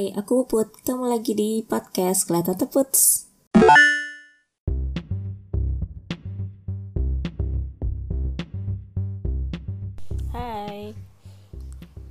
Hai, 0.00 0.16
aku 0.16 0.48
Put. 0.48 0.80
Ketemu 0.80 1.12
lagi 1.12 1.36
di 1.36 1.60
podcast 1.60 2.24
Kelihatan 2.24 2.56
Teputs. 2.56 3.28
Hai, 10.32 10.96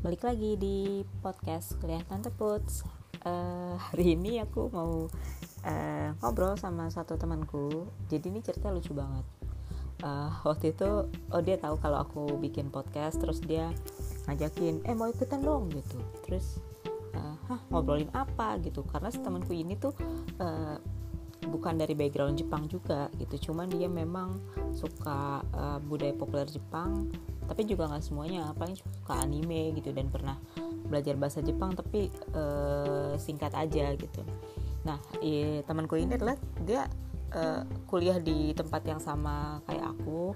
balik 0.05 0.21
lagi 0.21 0.53
di 0.61 1.01
podcast 1.25 1.81
Kelihatan 1.81 2.21
Teputs. 2.21 2.85
Uh, 3.25 3.73
hari 3.81 4.13
ini 4.13 4.37
aku 4.37 4.69
mau 4.69 5.09
uh, 5.65 6.07
ngobrol 6.21 6.61
sama 6.61 6.93
satu 6.93 7.17
temanku. 7.17 7.89
Jadi 8.05 8.29
ini 8.29 8.45
cerita 8.45 8.69
lucu 8.69 8.93
banget. 8.93 9.25
Uh, 10.05 10.29
waktu 10.45 10.77
itu, 10.77 11.09
oh 11.09 11.41
dia 11.41 11.57
tahu 11.57 11.81
kalau 11.81 12.05
aku 12.05 12.37
bikin 12.37 12.69
podcast, 12.69 13.17
terus 13.17 13.41
dia 13.41 13.73
ngajakin, 14.29 14.85
eh 14.85 14.93
mau 14.93 15.09
ikutan 15.09 15.41
dong 15.41 15.73
gitu. 15.73 15.97
Terus 16.29 16.61
uh, 17.19 17.35
hah 17.51 17.59
ngobrolin 17.67 18.07
apa 18.15 18.55
gitu. 18.63 18.87
Karena 18.87 19.11
temanku 19.11 19.51
ini 19.51 19.75
tuh 19.75 19.91
uh, 20.39 20.79
bukan 21.51 21.75
dari 21.75 21.93
background 21.95 22.39
Jepang 22.39 22.71
juga 22.71 23.11
gitu. 23.19 23.51
Cuman 23.51 23.67
dia 23.67 23.91
memang 23.91 24.39
suka 24.71 25.43
uh, 25.51 25.79
budaya 25.83 26.15
populer 26.15 26.47
Jepang 26.47 27.11
tapi 27.45 27.67
juga 27.67 27.91
nggak 27.91 28.03
semuanya. 28.05 28.55
Paling 28.55 28.77
suka 28.79 29.19
anime 29.19 29.75
gitu 29.75 29.91
dan 29.91 30.07
pernah 30.07 30.39
belajar 30.89 31.13
bahasa 31.19 31.43
Jepang 31.45 31.75
tapi 31.75 32.09
uh, 32.33 33.13
singkat 33.19 33.53
aja 33.53 33.93
gitu. 33.93 34.21
Nah 34.87 34.97
iya, 35.19 35.61
temanku 35.67 35.99
ini 35.99 36.15
adalah 36.15 36.39
dia 36.63 36.87
uh, 37.33 37.61
kuliah 37.85 38.17
di 38.17 38.53
tempat 38.57 38.81
yang 38.85 39.01
sama 39.01 39.61
kayak 39.69 39.85
aku. 39.97 40.33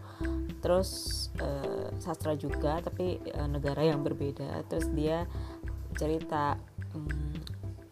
Terus 0.62 0.90
uh, 1.42 1.92
sastra 2.00 2.38
juga 2.38 2.80
tapi 2.82 3.20
uh, 3.34 3.50
negara 3.50 3.82
yang 3.84 4.06
berbeda. 4.06 4.66
Terus 4.70 4.88
dia 4.94 5.26
cerita 5.94 6.58
hmm, 6.94 7.34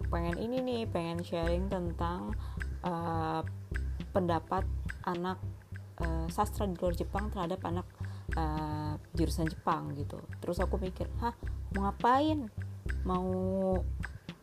pengen 0.07 0.37
ini 0.37 0.57
nih 0.61 0.81
pengen 0.87 1.19
sharing 1.25 1.67
tentang 1.67 2.37
uh, 2.85 3.41
pendapat 4.11 4.67
anak 5.07 5.39
uh, 6.03 6.27
sastra 6.29 6.67
di 6.67 6.77
luar 6.77 6.93
Jepang 6.93 7.33
terhadap 7.33 7.59
anak 7.65 7.87
uh, 8.37 8.95
jurusan 9.15 9.49
Jepang 9.49 9.95
gitu. 9.97 10.19
Terus 10.43 10.61
aku 10.61 10.77
mikir 10.77 11.07
hah 11.23 11.33
mau 11.73 11.89
ngapain? 11.89 12.47
Mau 13.07 13.27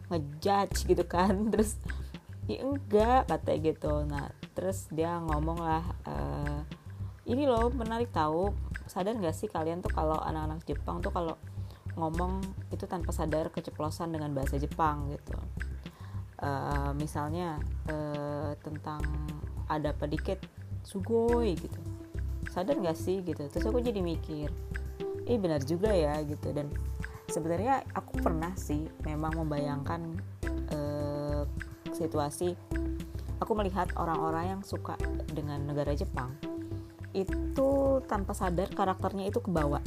ngejudge 0.08 0.88
gitu 0.88 1.04
kan. 1.04 1.36
Terus 1.52 1.78
ya 2.48 2.64
enggak 2.64 3.28
katanya 3.28 3.58
gitu. 3.72 3.92
Nah 4.08 4.26
terus 4.58 4.90
dia 4.90 5.22
ngomong 5.22 5.58
lah 5.62 5.84
uh, 6.02 6.60
ini 7.30 7.46
loh 7.46 7.70
menarik 7.70 8.10
tahu 8.10 8.50
sadar 8.90 9.14
nggak 9.14 9.36
sih 9.36 9.46
kalian 9.46 9.84
tuh 9.84 9.92
kalau 9.92 10.18
anak-anak 10.18 10.64
Jepang 10.66 10.98
tuh 10.98 11.14
kalau 11.14 11.38
ngomong 11.98 12.40
itu 12.70 12.86
tanpa 12.86 13.10
sadar 13.10 13.50
keceplosan 13.50 14.14
dengan 14.14 14.30
bahasa 14.32 14.56
Jepang 14.56 15.10
gitu. 15.10 15.34
Uh, 16.38 16.94
misalnya 16.94 17.58
uh, 17.90 18.54
tentang 18.62 19.02
ada 19.66 19.90
pedikit 19.90 20.38
sugoi 20.86 21.58
gitu. 21.58 21.80
Sadar 22.54 22.78
gak 22.78 22.96
sih 22.96 23.20
gitu. 23.26 23.50
Terus 23.50 23.66
aku 23.66 23.82
jadi 23.82 23.98
mikir 23.98 24.48
eh 25.26 25.36
benar 25.36 25.60
juga 25.66 25.90
ya 25.90 26.22
gitu. 26.22 26.54
Dan 26.54 26.70
sebenarnya 27.26 27.82
aku 27.92 28.22
pernah 28.22 28.54
sih 28.54 28.86
memang 29.02 29.34
membayangkan 29.34 30.00
uh, 30.72 31.42
situasi 31.92 32.54
aku 33.38 33.52
melihat 33.54 33.90
orang-orang 33.98 34.58
yang 34.58 34.62
suka 34.62 34.98
dengan 35.30 35.62
negara 35.66 35.94
Jepang 35.94 36.34
itu 37.16 38.02
tanpa 38.04 38.36
sadar 38.36 38.68
karakternya 38.70 39.26
itu 39.30 39.40
kebawa 39.40 39.80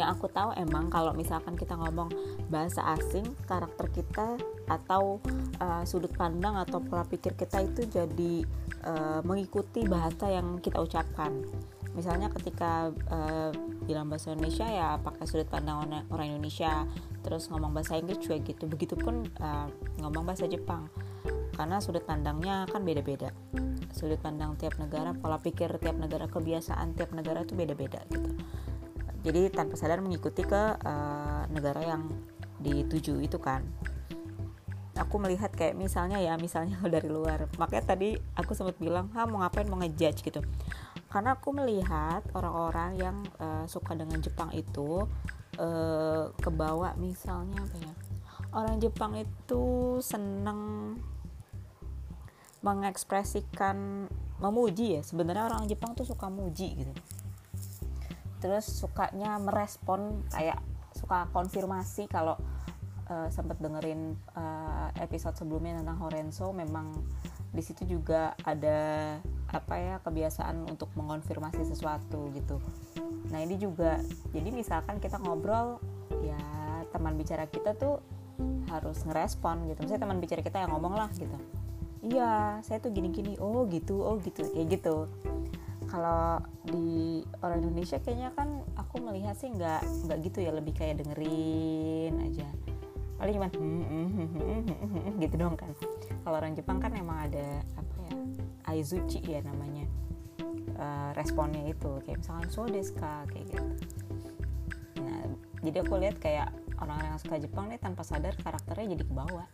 yang 0.00 0.16
aku 0.16 0.32
tahu 0.32 0.56
emang 0.56 0.88
kalau 0.88 1.12
misalkan 1.12 1.52
kita 1.60 1.76
ngomong 1.76 2.08
bahasa 2.48 2.80
asing 2.96 3.28
karakter 3.44 3.92
kita 3.92 4.40
atau 4.64 5.20
uh, 5.60 5.84
sudut 5.84 6.10
pandang 6.16 6.56
atau 6.56 6.80
pola 6.80 7.04
pikir 7.04 7.36
kita 7.36 7.60
itu 7.60 7.84
jadi 7.84 8.32
uh, 8.88 9.20
mengikuti 9.20 9.84
bahasa 9.84 10.32
yang 10.32 10.56
kita 10.64 10.80
ucapkan. 10.80 11.44
Misalnya 11.92 12.32
ketika 12.32 12.94
uh, 13.12 13.52
bilang 13.84 14.08
bahasa 14.08 14.32
Indonesia 14.32 14.64
ya 14.64 14.96
pakai 15.02 15.26
sudut 15.28 15.50
pandang 15.50 15.84
orang 16.08 16.26
Indonesia 16.32 16.88
terus 17.20 17.50
ngomong 17.52 17.76
bahasa 17.76 18.00
Inggris 18.00 18.24
juga 18.24 18.40
gitu. 18.40 18.64
Begitupun 18.64 19.28
uh, 19.42 19.68
ngomong 20.00 20.24
bahasa 20.24 20.48
Jepang. 20.48 20.88
Karena 21.52 21.76
sudut 21.82 22.06
pandangnya 22.08 22.64
kan 22.72 22.86
beda-beda. 22.86 23.36
Sudut 23.92 24.22
pandang 24.22 24.56
tiap 24.56 24.80
negara 24.80 25.12
pola 25.12 25.36
pikir 25.36 25.68
tiap 25.76 25.98
negara 25.98 26.24
kebiasaan 26.30 26.96
tiap 26.96 27.12
negara 27.12 27.44
itu 27.44 27.52
beda-beda 27.52 28.00
gitu 28.08 28.32
jadi 29.20 29.52
tanpa 29.52 29.76
sadar 29.76 30.00
mengikuti 30.00 30.40
ke 30.40 30.62
uh, 30.80 31.44
negara 31.52 31.84
yang 31.84 32.08
dituju 32.60 33.20
itu 33.20 33.36
kan. 33.36 33.60
Aku 34.96 35.16
melihat 35.16 35.48
kayak 35.52 35.76
misalnya 35.76 36.20
ya 36.20 36.36
misalnya 36.40 36.80
dari 36.94 37.08
luar. 37.08 37.48
Makanya 37.60 37.84
tadi 37.96 38.16
aku 38.36 38.56
sempat 38.56 38.80
bilang 38.80 39.12
ha 39.12 39.28
mau 39.28 39.44
ngapain 39.44 39.68
mau 39.68 39.80
ngejudge 39.80 40.24
gitu. 40.24 40.40
Karena 41.12 41.36
aku 41.36 41.52
melihat 41.52 42.24
orang-orang 42.32 42.90
yang 42.96 43.16
uh, 43.42 43.64
suka 43.68 43.92
dengan 43.92 44.24
Jepang 44.24 44.54
itu 44.56 45.04
uh, 45.60 46.24
kebawa 46.40 46.94
misalnya 46.96 47.60
apa 47.60 47.76
ya 47.76 47.94
orang 48.50 48.82
Jepang 48.82 49.14
itu 49.14 49.98
seneng 50.02 50.94
mengekspresikan 52.60 54.08
memuji 54.40 55.00
ya. 55.00 55.02
Sebenarnya 55.04 55.48
orang 55.48 55.68
Jepang 55.68 55.92
tuh 55.92 56.08
suka 56.08 56.28
muji 56.32 56.84
gitu 56.84 56.92
terus 58.40 58.66
sukanya 58.66 59.36
merespon 59.36 60.24
kayak 60.32 60.58
suka 60.96 61.28
konfirmasi 61.30 62.08
kalau 62.10 62.34
uh, 63.06 63.28
sempet 63.28 63.60
dengerin 63.60 64.16
uh, 64.34 64.88
episode 64.98 65.36
sebelumnya 65.36 65.78
tentang 65.82 65.98
Horenzo 66.00 66.50
memang 66.50 66.90
di 67.50 67.62
situ 67.62 67.82
juga 67.86 68.38
ada 68.46 69.18
apa 69.50 69.74
ya 69.74 69.94
kebiasaan 70.06 70.70
untuk 70.70 70.88
mengonfirmasi 70.94 71.66
sesuatu 71.66 72.30
gitu. 72.30 72.62
Nah 73.34 73.42
ini 73.42 73.58
juga 73.58 73.98
jadi 74.30 74.54
misalkan 74.54 75.02
kita 75.02 75.18
ngobrol 75.18 75.82
ya 76.22 76.38
teman 76.94 77.18
bicara 77.18 77.50
kita 77.50 77.74
tuh 77.74 77.98
harus 78.70 79.02
ngerespon 79.02 79.66
gitu. 79.66 79.82
Misalnya 79.82 80.06
teman 80.06 80.22
bicara 80.22 80.40
kita 80.46 80.62
yang 80.62 80.70
ngomong 80.70 80.94
lah 80.94 81.10
gitu. 81.18 81.34
Iya 82.00 82.62
saya 82.62 82.78
tuh 82.78 82.94
gini-gini 82.94 83.34
oh 83.42 83.66
gitu 83.66 83.98
oh 83.98 84.16
gitu 84.22 84.46
kayak 84.54 84.78
gitu 84.78 85.10
kalau 85.90 86.38
di 86.70 87.26
orang 87.42 87.66
Indonesia 87.66 87.98
kayaknya 87.98 88.30
kan 88.38 88.62
aku 88.78 89.02
melihat 89.02 89.34
sih 89.34 89.50
nggak 89.50 89.82
nggak 90.06 90.18
gitu 90.22 90.38
ya 90.46 90.54
lebih 90.54 90.72
kayak 90.78 91.02
dengerin 91.02 92.14
aja. 92.30 92.46
Paling 93.18 93.36
cuma 93.36 93.48
hmm, 93.52 94.08
hmm, 94.16 94.30
hmm, 94.70 95.12
gitu 95.20 95.34
dong 95.36 95.58
kan. 95.58 95.74
Kalau 96.22 96.36
orang 96.38 96.54
Jepang 96.54 96.78
kan 96.78 96.94
emang 96.94 97.26
ada 97.26 97.60
apa 97.76 97.94
ya 98.06 98.16
aizuchi 98.70 99.20
ya 99.20 99.42
namanya 99.42 99.84
uh, 100.78 101.10
responnya 101.18 101.66
itu. 101.66 102.00
Kayak 102.06 102.22
misalkan 102.22 102.48
so 102.48 102.62
deska 102.70 103.26
kayak 103.34 103.44
gitu. 103.50 103.66
Nah 105.02 105.20
jadi 105.60 105.76
aku 105.82 105.94
lihat 105.98 106.16
kayak 106.22 106.54
orang-orang 106.78 107.18
yang 107.18 107.20
suka 107.20 107.36
Jepang 107.42 107.66
nih 107.68 107.82
tanpa 107.82 108.06
sadar 108.06 108.32
karakternya 108.38 108.94
jadi 108.94 109.04
ke 109.04 109.12
bawah. 109.12 109.48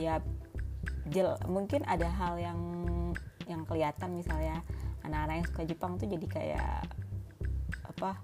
Ya 0.00 0.24
jel 1.12 1.36
mungkin 1.44 1.84
ada 1.84 2.08
hal 2.08 2.40
yang 2.40 2.58
yang 3.50 3.66
kelihatan 3.66 4.16
misalnya 4.16 4.62
anak-anak 5.10 5.34
yang 5.42 5.46
suka 5.50 5.62
Jepang 5.66 5.92
tuh 5.98 6.06
jadi 6.06 6.26
kayak 6.30 6.86
apa 7.82 8.16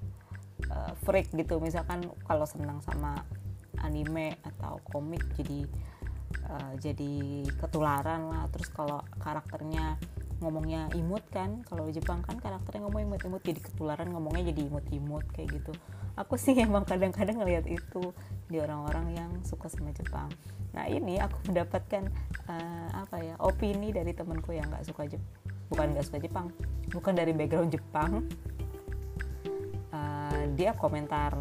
uh, 0.70 0.92
freak 1.04 1.28
gitu. 1.34 1.58
Misalkan 1.58 2.06
kalau 2.24 2.46
senang 2.46 2.78
sama 2.86 3.26
anime 3.82 4.40
atau 4.40 4.80
komik 4.88 5.22
jadi 5.36 5.66
uh, 6.48 6.72
jadi 6.80 7.44
ketularan 7.58 8.30
lah. 8.30 8.44
Terus 8.54 8.70
kalau 8.72 9.02
karakternya 9.20 9.98
ngomongnya 10.36 10.92
imut 10.92 11.24
kan 11.32 11.64
kalau 11.64 11.88
Jepang 11.88 12.20
kan 12.20 12.36
karakternya 12.36 12.84
ngomong 12.84 13.08
imut-imut 13.08 13.40
jadi 13.40 13.56
ketularan 13.56 14.12
ngomongnya 14.12 14.52
jadi 14.52 14.68
imut-imut 14.68 15.24
kayak 15.32 15.60
gitu. 15.60 15.72
Aku 16.16 16.40
sih 16.40 16.56
emang 16.64 16.88
kadang-kadang 16.88 17.40
ngeliat 17.40 17.66
itu 17.68 18.12
di 18.46 18.56
orang-orang 18.62 19.06
yang 19.16 19.30
suka 19.44 19.68
sama 19.68 19.92
Jepang. 19.92 20.28
Nah 20.76 20.88
ini 20.88 21.16
aku 21.20 21.52
mendapatkan 21.52 22.08
uh, 22.48 22.88
apa 22.92 23.16
ya 23.24 23.34
opini 23.40 23.92
dari 23.92 24.12
temanku 24.12 24.52
yang 24.52 24.68
nggak 24.68 24.84
suka 24.84 25.08
Jepang 25.08 25.45
bukan 25.70 25.94
nggak 25.94 26.04
suka 26.06 26.18
Jepang. 26.22 26.46
Bukan 26.90 27.12
dari 27.14 27.32
background 27.34 27.70
Jepang. 27.74 28.24
Uh, 29.90 30.42
dia 30.58 30.76
komentar 30.76 31.32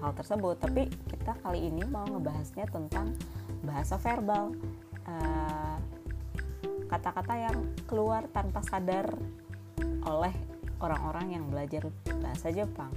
hal 0.00 0.16
tersebut 0.16 0.56
tapi 0.56 0.88
kita 1.12 1.36
kali 1.44 1.68
ini 1.68 1.84
mau 1.84 2.08
ngebahasnya 2.08 2.64
tentang 2.72 3.12
bahasa 3.60 4.00
verbal. 4.00 4.56
Eh, 5.04 5.76
kata-kata 6.88 7.34
yang 7.36 7.58
keluar 7.84 8.24
tanpa 8.32 8.64
sadar 8.64 9.12
oleh 10.08 10.34
orang-orang 10.80 11.36
yang 11.38 11.44
belajar 11.46 11.86
bahasa 12.18 12.48
Jepang. 12.48 12.90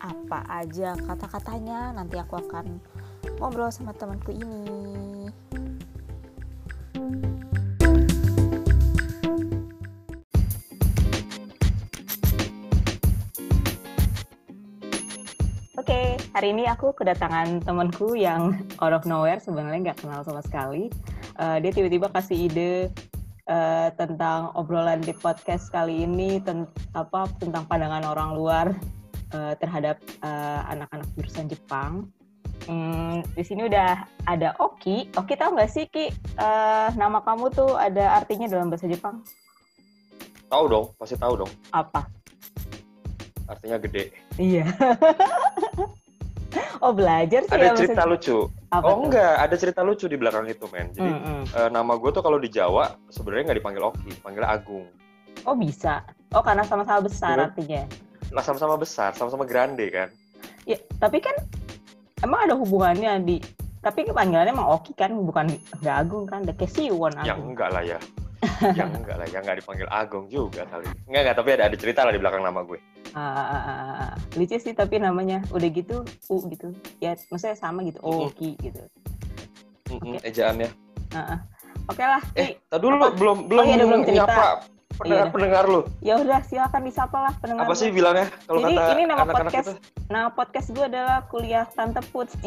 Apa 0.00 0.44
aja 0.60 0.94
kata-katanya? 0.96 1.96
Nanti 1.96 2.20
aku 2.20 2.36
akan 2.36 2.78
ngobrol 3.40 3.72
sama 3.72 3.96
temanku 3.96 4.36
ini 4.36 5.19
hari 16.40 16.56
ini 16.56 16.64
aku 16.64 16.96
kedatangan 16.96 17.60
temanku 17.68 18.16
yang 18.16 18.56
out 18.80 18.96
of 18.96 19.04
nowhere 19.04 19.36
sebenarnya 19.36 19.92
nggak 19.92 20.00
kenal 20.00 20.24
sama 20.24 20.40
sekali. 20.40 20.88
Uh, 21.36 21.60
dia 21.60 21.68
tiba-tiba 21.68 22.08
kasih 22.08 22.48
ide 22.48 22.88
uh, 23.44 23.92
tentang 24.00 24.48
obrolan 24.56 25.04
di 25.04 25.12
podcast 25.12 25.68
kali 25.68 26.08
ini 26.08 26.40
ten 26.40 26.64
apa 26.96 27.28
tentang 27.36 27.68
pandangan 27.68 28.08
orang 28.08 28.32
luar 28.32 28.66
uh, 29.36 29.52
terhadap 29.60 30.00
anak-anak 30.72 31.04
uh, 31.04 31.12
jurusan 31.20 31.44
Jepang. 31.44 32.08
Hmm, 32.64 33.20
di 33.36 33.44
sini 33.44 33.68
udah 33.68 34.08
ada 34.24 34.56
Oki. 34.64 35.12
Oki 35.20 35.36
tahu 35.36 35.60
nggak 35.60 35.68
sih 35.68 35.92
Ki? 35.92 36.08
Uh, 36.40 36.88
nama 36.96 37.20
kamu 37.20 37.52
tuh 37.52 37.76
ada 37.76 38.16
artinya 38.16 38.48
dalam 38.48 38.72
bahasa 38.72 38.88
Jepang? 38.88 39.20
Tahu 40.48 40.64
dong, 40.72 40.96
pasti 40.96 41.20
tahu 41.20 41.44
dong. 41.44 41.52
Apa? 41.76 42.08
Artinya 43.44 43.76
gede. 43.76 44.08
Iya. 44.40 44.72
oh 46.80 46.92
belajar 46.92 47.40
sih 47.44 47.52
ada 47.52 47.66
ya, 47.66 47.76
cerita 47.76 48.02
maksudnya. 48.02 48.12
lucu. 48.12 48.38
Apa 48.70 48.84
oh 48.84 48.90
tuh? 48.90 49.00
enggak. 49.06 49.34
Ada 49.38 49.54
cerita 49.56 49.80
lucu 49.80 50.06
di 50.06 50.16
belakang 50.16 50.44
itu 50.46 50.66
men. 50.68 50.88
Jadi 50.90 51.06
Mm 51.06 51.20
-mm. 51.20 51.40
uh, 51.52 51.68
nama 51.68 51.92
gue 51.94 52.10
tuh 52.10 52.20
kalau 52.20 52.36
di 52.36 52.48
Jawa 52.48 52.96
sebenarnya 53.08 53.52
nggak 53.52 53.58
dipanggil 53.60 53.82
Oki 53.86 54.08
dipanggil 54.10 54.44
Agung. 54.44 54.86
Oh 55.44 55.54
bisa. 55.54 56.02
Oh 56.32 56.40
karena 56.40 56.64
sama-sama 56.64 57.00
besar 57.00 57.36
Iya. 57.36 57.44
artinya. 57.48 57.82
Nah 58.30 58.42
sama-sama 58.42 58.74
besar 58.74 59.10
sama-sama 59.12 59.44
grande 59.44 59.86
kan? 59.88 60.08
Ya 60.64 60.76
tapi 60.96 61.18
kan 61.18 61.34
emang 62.20 62.48
ada 62.48 62.54
hubungannya 62.54 63.20
di. 63.22 63.36
Tapi 63.80 64.12
panggilannya 64.12 64.52
emang 64.52 64.68
Oki 64.76 64.92
kan? 64.92 65.08
Bukan 65.16 65.56
nggak 65.80 65.96
Agung 65.96 66.28
kan? 66.28 66.44
The 66.44 66.52
Kesiwon 66.52 67.16
yang 67.24 67.40
Agung. 67.40 67.56
enggak 67.56 67.72
lah 67.72 67.80
ya 67.80 67.98
yang 68.78 68.90
enggak 68.90 69.16
lah 69.16 69.26
yang 69.28 69.42
enggak 69.42 69.58
dipanggil 69.60 69.88
Agung 69.88 70.26
juga 70.26 70.64
kali 70.66 70.88
enggak 71.06 71.20
enggak 71.22 71.36
tapi 71.36 71.48
ada 71.54 71.64
ada 71.68 71.76
cerita 71.76 72.00
lah 72.02 72.12
di 72.12 72.20
belakang 72.20 72.40
nama 72.40 72.60
gue 72.62 72.78
ah. 73.12 74.12
lucu 74.34 74.56
sih 74.56 74.72
tapi 74.72 74.96
namanya 74.96 75.44
udah 75.50 75.68
gitu 75.68 76.02
U 76.26 76.36
gitu 76.46 76.72
ya 76.98 77.16
maksudnya 77.28 77.54
sama 77.54 77.82
gitu. 77.82 77.98
Oki 78.00 78.56
gitu 78.58 78.80
Mm-mm, 79.90 80.16
Oke. 80.16 80.24
ejaannya 80.24 80.70
Ah, 81.10 81.34
ah. 81.34 81.38
oke 81.86 81.98
lah 82.00 82.22
eh 82.34 82.54
tadi 82.64 82.80
dulu 82.80 82.94
Apa? 82.96 83.08
belum 83.12 83.36
belum 83.46 83.64
iya, 83.64 83.74
udah 83.76 83.86
belum 83.86 84.02
cerita. 84.04 84.18
nyapa 84.22 84.46
Iya, 84.90 84.98
pendengar 85.00 85.24
udah. 85.24 85.32
pendengar 85.32 85.64
lu 85.64 85.80
ya 85.98 86.14
udah 86.16 86.40
silakan 86.44 86.82
disapa 86.84 87.18
lah 87.18 87.32
pendengar 87.40 87.64
apa 87.64 87.72
lu. 87.72 87.80
sih 87.80 87.88
bilangnya 87.88 88.26
kalau 88.44 88.60
Jadi, 88.62 88.74
kata 88.74 88.92
ini 88.92 89.04
nama 89.04 89.18
anak-anak 89.18 89.44
podcast. 89.48 89.66
itu 89.66 89.74
Nah, 90.10 90.24
podcast 90.28 90.68
gue 90.70 90.84
adalah 90.84 91.18
kuliah 91.26 91.64
Tante 91.70 92.02
Puts. 92.04 92.34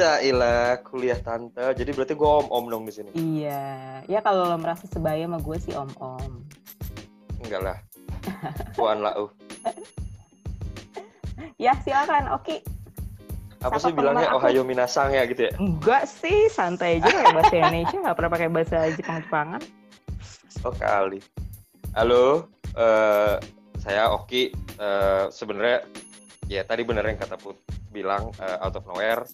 Cie. 0.00 0.32
Jailah 0.32 0.80
kuliah 0.80 1.20
tante 1.20 1.76
jadi 1.76 1.90
berarti 1.92 2.16
gue 2.16 2.24
om 2.24 2.48
om 2.48 2.64
dong 2.72 2.88
di 2.88 2.92
sini 2.96 3.10
iya. 3.12 4.00
Ya 4.08 4.24
kalau 4.24 4.48
lo 4.48 4.56
merasa 4.56 4.88
sebaya 4.88 5.28
sama 5.28 5.36
gue 5.44 5.56
sih 5.60 5.76
om-om. 5.76 6.40
enggak 7.44 7.60
lah 7.60 7.78
Puan 8.72 9.04
lah 9.04 9.12
uh. 9.20 9.30
Ya, 11.60 11.76
silakan. 11.84 12.32
Oke. 12.32 12.64
apa 13.60 13.76
Sapa 13.76 13.88
sih 13.88 13.92
bilangnya 13.92 14.32
aku. 14.32 14.40
Ohayo 14.40 14.64
Minasang 14.64 15.12
ya 15.12 15.28
gitu 15.28 15.44
ya 15.48 15.52
Enggak 15.60 16.08
sih, 16.08 16.48
santai 16.48 16.96
aja 17.04 17.12
kayak 17.12 17.36
bahasa 17.36 17.54
Indonesia. 17.60 17.96
Nggak 18.00 18.16
pernah 18.16 18.32
pakai 18.32 18.48
bahasa 18.48 18.78
Jepang-Jepangan. 18.96 19.60
Oh 20.64 20.72
kali. 20.72 21.20
Halo, 21.92 22.48
eh, 22.80 23.36
saya 23.76 24.08
Oki. 24.16 24.56
Eh, 24.80 25.24
Sebenarnya 25.28 25.84
ya 26.48 26.64
tadi 26.64 26.80
bener 26.88 27.04
yang 27.04 27.20
kata 27.20 27.36
Put 27.36 27.60
bilang 27.92 28.32
eh, 28.40 28.64
out 28.64 28.80
of 28.80 28.84
nowhere. 28.88 29.28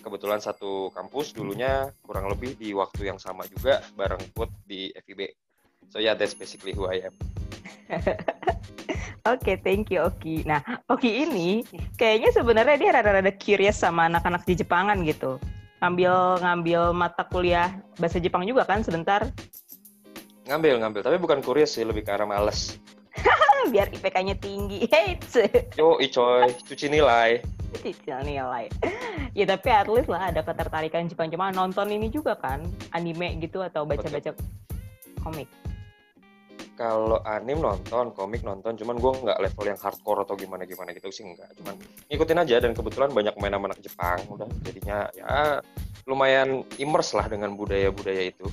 Kebetulan 0.00 0.40
satu 0.40 0.88
kampus 0.96 1.36
dulunya 1.36 1.92
kurang 2.00 2.32
lebih 2.32 2.56
di 2.56 2.72
waktu 2.72 3.12
yang 3.12 3.20
sama 3.20 3.44
juga 3.46 3.84
bareng 3.94 4.20
Put 4.32 4.48
di 4.64 4.88
FIB. 4.96 5.28
So 5.92 6.00
yeah, 6.00 6.16
that's 6.16 6.32
basically 6.32 6.72
who 6.72 6.88
I 6.88 7.04
am. 7.08 7.14
Oke, 9.28 9.60
thank 9.60 9.92
you 9.92 10.00
Oki. 10.00 10.48
Nah, 10.48 10.64
Oki 10.88 11.28
ini 11.28 11.60
kayaknya 12.00 12.32
sebenarnya 12.32 12.76
dia 12.80 12.90
rada-rada 12.96 13.32
curious 13.36 13.76
sama 13.76 14.08
anak-anak 14.08 14.48
di 14.48 14.56
Jepangan 14.56 15.04
gitu. 15.04 15.36
Ngambil 15.84 16.40
ngambil 16.40 16.82
mata 16.96 17.24
kuliah 17.28 17.72
bahasa 18.00 18.16
Jepang 18.16 18.48
juga 18.48 18.64
kan 18.64 18.80
sebentar. 18.80 19.28
Ngambil 20.48 20.80
ngambil, 20.80 21.00
tapi 21.04 21.16
bukan 21.20 21.44
kurios 21.44 21.76
sih, 21.76 21.84
lebih 21.84 22.02
ke 22.02 22.10
arah 22.10 22.26
males. 22.26 22.80
Biar 23.72 23.92
IPK-nya 23.92 24.34
tinggi. 24.40 24.88
Yo, 25.78 26.00
coy, 26.00 26.48
cuci 26.64 26.86
nilai. 26.88 27.44
cicil 27.78 28.18
nilai. 28.26 28.66
Ya 29.34 29.44
tapi 29.46 29.68
at 29.70 29.86
least 29.86 30.10
lah 30.10 30.30
ada 30.30 30.42
ketertarikan 30.42 31.06
Jepang 31.06 31.30
cuma 31.30 31.54
nonton 31.54 31.86
ini 31.90 32.10
juga 32.10 32.34
kan 32.34 32.62
anime 32.90 33.38
gitu 33.38 33.62
atau 33.62 33.86
baca-baca 33.86 34.34
komik. 35.22 35.48
Kalau 36.80 37.20
anim 37.28 37.60
nonton, 37.60 38.08
komik 38.16 38.40
nonton, 38.40 38.72
cuman 38.72 38.96
gue 38.96 39.12
nggak 39.12 39.38
level 39.44 39.64
yang 39.68 39.76
hardcore 39.76 40.24
atau 40.24 40.32
gimana 40.32 40.64
gimana 40.64 40.96
gitu 40.96 41.12
sih 41.12 41.28
nggak. 41.28 41.60
Cuman 41.60 41.76
ngikutin 42.08 42.40
aja 42.40 42.56
dan 42.56 42.72
kebetulan 42.72 43.12
banyak 43.12 43.36
main 43.36 43.52
anak 43.52 43.76
Jepang, 43.84 44.16
udah 44.32 44.48
jadinya 44.64 45.04
ya 45.12 45.60
lumayan 46.08 46.64
immerse 46.80 47.12
lah 47.12 47.28
dengan 47.28 47.52
budaya-budaya 47.52 48.32
itu. 48.32 48.48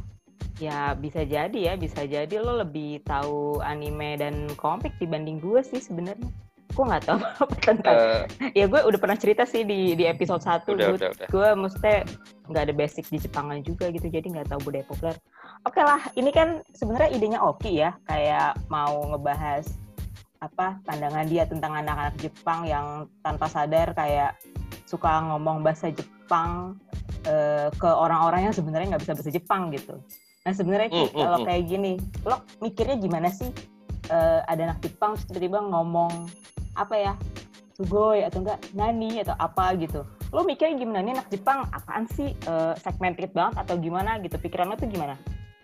Ya 0.59 0.91
bisa 0.91 1.23
jadi 1.23 1.71
ya, 1.71 1.73
bisa 1.79 2.03
jadi 2.03 2.43
lo 2.43 2.59
lebih 2.59 2.99
tahu 3.07 3.63
anime 3.63 4.19
dan 4.19 4.51
komik 4.59 4.91
dibanding 4.99 5.39
gue 5.39 5.63
sih 5.63 5.79
sebenarnya. 5.79 6.27
Gue 6.73 6.83
nggak 6.85 7.03
tahu 7.07 7.19
apa 7.43 7.55
tentang. 7.63 7.95
Eh, 7.95 8.21
ya 8.53 8.65
gue 8.67 8.81
udah 8.83 8.99
pernah 8.99 9.17
cerita 9.17 9.43
sih 9.43 9.63
di 9.63 9.93
di 9.93 10.03
episode 10.07 10.43
1 10.43 10.67
udah, 10.67 10.87
gue 10.91 10.97
udah, 10.97 11.09
udah. 11.15 11.27
gue 11.29 11.47
maksudnya 11.55 11.97
nggak 12.47 12.63
ada 12.69 12.73
basic 12.75 13.05
di 13.11 13.17
Jepangan 13.19 13.59
juga 13.63 13.91
gitu 13.91 14.07
jadi 14.07 14.23
nggak 14.23 14.47
tahu 14.51 14.71
budaya 14.71 14.85
populer 14.87 15.15
oke 15.67 15.81
lah 15.83 15.99
ini 16.15 16.31
kan 16.31 16.63
sebenarnya 16.71 17.11
idenya 17.11 17.39
Oki 17.43 17.83
ya 17.83 17.91
kayak 18.07 18.55
mau 18.71 19.03
ngebahas 19.11 19.67
apa 20.39 20.79
pandangan 20.87 21.27
dia 21.27 21.43
tentang 21.49 21.75
anak-anak 21.75 22.15
Jepang 22.23 22.63
yang 22.63 23.11
tanpa 23.19 23.51
sadar 23.51 23.91
kayak 23.91 24.37
suka 24.87 25.27
ngomong 25.27 25.59
bahasa 25.59 25.91
Jepang 25.91 26.79
eh, 27.27 27.67
ke 27.75 27.89
orang-orang 27.89 28.47
yang 28.47 28.55
sebenarnya 28.55 28.95
nggak 28.95 29.03
bisa 29.03 29.13
bahasa 29.17 29.31
Jepang 29.33 29.75
gitu 29.75 29.99
nah 30.47 30.55
sebenarnya 30.55 30.87
Ki, 30.87 30.95
Hmm, 30.95 31.11
hmm, 31.11 31.19
kalau 31.19 31.37
hmm. 31.43 31.47
kayak 31.51 31.63
gini 31.67 31.91
lo 32.23 32.37
mikirnya 32.63 32.95
gimana 32.95 33.27
sih 33.27 33.51
Eh, 34.07 34.41
ada 34.47 34.71
anak 34.71 34.79
Jepang 34.79 35.19
tiba-tiba 35.27 35.59
ngomong 35.59 36.31
apa 36.77 36.95
ya 36.95 37.13
sugoi 37.73 38.25
atau 38.25 38.41
enggak 38.41 38.59
nani 38.73 39.21
atau 39.21 39.35
apa 39.37 39.73
gitu 39.77 40.01
lo 40.33 40.43
mikirnya 40.43 40.75
gimana 40.75 40.99
nih 41.01 41.13
anak 41.17 41.27
Jepang 41.29 41.59
apaan 41.71 42.05
sih 42.11 42.33
Eh, 42.47 42.73
segmented 42.79 43.31
banget 43.31 43.63
atau 43.63 43.75
gimana 43.77 44.17
gitu 44.21 44.37
pikiran 44.37 44.71
lo 44.71 44.75
tuh 44.75 44.87
gimana 44.87 45.15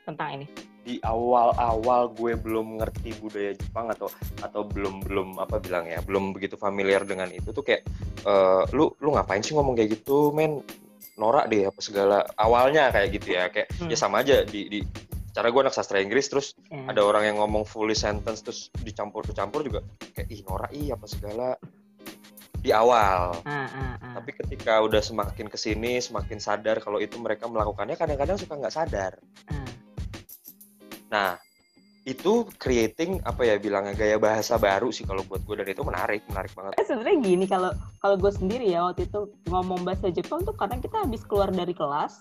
tentang 0.03 0.41
ini 0.41 0.47
Di 0.83 0.99
awal-awal 0.99 2.11
gue 2.11 2.35
belum 2.35 2.75
ngerti 2.75 3.15
budaya 3.23 3.55
Jepang 3.55 3.87
atau 3.87 4.11
atau 4.43 4.67
belum 4.67 5.07
belum 5.07 5.39
apa 5.39 5.63
bilang 5.63 5.87
ya, 5.87 6.03
belum 6.03 6.35
begitu 6.35 6.59
familiar 6.59 7.07
dengan 7.07 7.31
itu 7.31 7.55
tuh 7.55 7.63
kayak 7.63 7.87
eh, 8.27 8.63
lu 8.75 8.91
lu 8.99 9.15
ngapain 9.15 9.39
sih 9.39 9.55
ngomong 9.55 9.79
kayak 9.79 9.95
gitu, 9.95 10.35
men? 10.35 10.59
Norak 11.15 11.47
deh 11.47 11.71
apa 11.71 11.79
segala. 11.79 12.27
Awalnya 12.35 12.91
kayak 12.91 13.09
gitu 13.15 13.27
ya, 13.31 13.47
kayak 13.47 13.71
Hmm. 13.79 13.87
ya 13.87 13.95
sama 13.95 14.27
aja 14.27 14.43
di 14.43 14.67
di 14.67 14.79
cara 15.33 15.49
gue 15.49 15.61
anak 15.61 15.73
sastra 15.73 15.97
Inggris 15.97 16.29
terus 16.29 16.53
Ya. 16.69 16.85
ada 16.87 17.01
orang 17.01 17.25
yang 17.25 17.37
ngomong 17.37 17.65
fully 17.65 17.93
sentence 17.93 18.41
terus 18.41 18.59
dicampur-campur 18.79 19.61
juga 19.61 19.81
kayak 20.13 20.29
ih 20.29 20.41
norak 20.43 20.71
ih 20.71 20.89
apa 20.89 21.05
segala 21.05 21.57
di 22.55 22.71
awal 22.71 23.41
Ah, 23.43 23.65
ah, 23.65 23.93
ah. 23.97 24.13
tapi 24.15 24.31
ketika 24.35 24.79
udah 24.79 25.01
semakin 25.01 25.49
ke 25.49 25.57
sini 25.57 25.99
semakin 25.99 26.37
sadar 26.37 26.79
kalau 26.79 26.97
itu 26.97 27.17
mereka 27.17 27.45
melakukannya 27.45 27.93
kadang-kadang 27.93 28.37
suka 28.37 28.55
nggak 28.55 28.71
sadar 28.71 29.17
Ah. 29.45 29.67
nah 31.09 31.31
itu 32.03 32.43
creating 32.53 33.23
apa 33.23 33.41
ya 33.43 33.55
bilangnya 33.55 33.95
gaya 33.95 34.19
bahasa 34.19 34.59
baru 34.59 34.91
sih 34.91 35.01
kalau 35.01 35.23
buat 35.23 35.39
gue 35.41 35.55
dan 35.55 35.67
itu 35.67 35.81
menarik 35.81 36.19
menarik 36.27 36.51
banget 36.51 36.75
Eh, 36.75 36.83
sebenarnya 36.83 37.17
gini 37.17 37.45
kalau 37.45 37.71
kalau 37.97 38.15
gue 38.19 38.27
sendiri 38.29 38.67
ya 38.67 38.83
waktu 38.83 39.07
itu 39.07 39.19
ngomong 39.47 39.81
bahasa 39.81 40.11
Jepang 40.11 40.43
tuh 40.43 40.51
karena 40.51 40.77
kita 40.77 40.99
habis 40.99 41.23
keluar 41.23 41.47
dari 41.47 41.71
kelas 41.71 42.19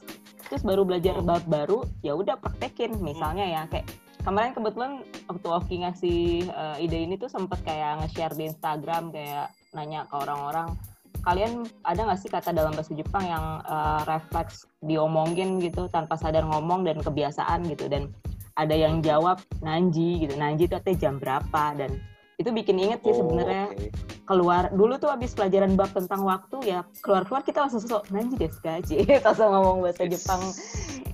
terus 0.49 0.63
baru 0.63 0.83
belajar 0.87 1.19
bab 1.23 1.45
baru 1.47 1.85
ya 2.01 2.15
udah 2.15 2.39
praktekin. 2.39 2.97
Misalnya 2.99 3.45
ya 3.45 3.63
kayak 3.71 3.87
kemarin 4.23 4.55
kebetulan 4.55 4.93
waktu 5.27 5.49
Oki 5.51 5.75
ngasih 5.83 6.21
eh, 6.47 6.85
ide 6.85 6.99
ini 7.03 7.15
tuh 7.19 7.29
sempet 7.29 7.61
kayak 7.67 8.03
nge-share 8.07 8.35
di 8.35 8.47
Instagram 8.49 9.11
kayak 9.11 9.51
nanya 9.75 10.07
ke 10.07 10.15
orang-orang 10.15 10.77
kalian 11.23 11.63
ada 11.87 12.03
nggak 12.03 12.19
sih 12.19 12.27
kata 12.27 12.51
dalam 12.51 12.75
bahasa 12.75 12.93
Jepang 12.99 13.23
yang 13.27 13.45
eh, 13.63 14.01
refleks 14.07 14.67
diomongin 14.83 15.63
gitu 15.63 15.87
tanpa 15.87 16.19
sadar 16.19 16.43
ngomong 16.47 16.83
dan 16.83 16.99
kebiasaan 16.99 17.67
gitu? 17.71 17.87
Dan 17.87 18.11
ada 18.59 18.75
yang 18.77 19.01
jawab 19.01 19.41
nanji 19.65 20.23
gitu. 20.27 20.35
Nanji 20.37 20.69
itu 20.69 20.75
artinya 20.77 20.99
jam 20.99 21.15
berapa? 21.17 21.63
Dan 21.79 21.97
itu 22.37 22.51
bikin 22.51 22.77
inget 22.81 23.01
sih 23.01 23.15
Oh, 23.15 23.19
sebenarnya. 23.25 23.71
oke. 23.71 23.87
Keluar. 24.33 24.73
Dulu 24.73 24.97
tuh 24.97 25.13
habis 25.13 25.37
pelajaran 25.37 25.77
bab 25.77 25.93
tentang 25.93 26.25
waktu 26.25 26.57
ya 26.65 26.81
keluar 27.05 27.29
keluar 27.29 27.45
kita 27.45 27.69
langsung 27.69 27.85
sok 27.85 28.09
nanji 28.09 28.41
deh 28.41 28.49
gaji 28.49 29.05
langsung 29.27 29.53
ngomong 29.53 29.85
bahasa 29.85 30.09
Jepang. 30.09 30.41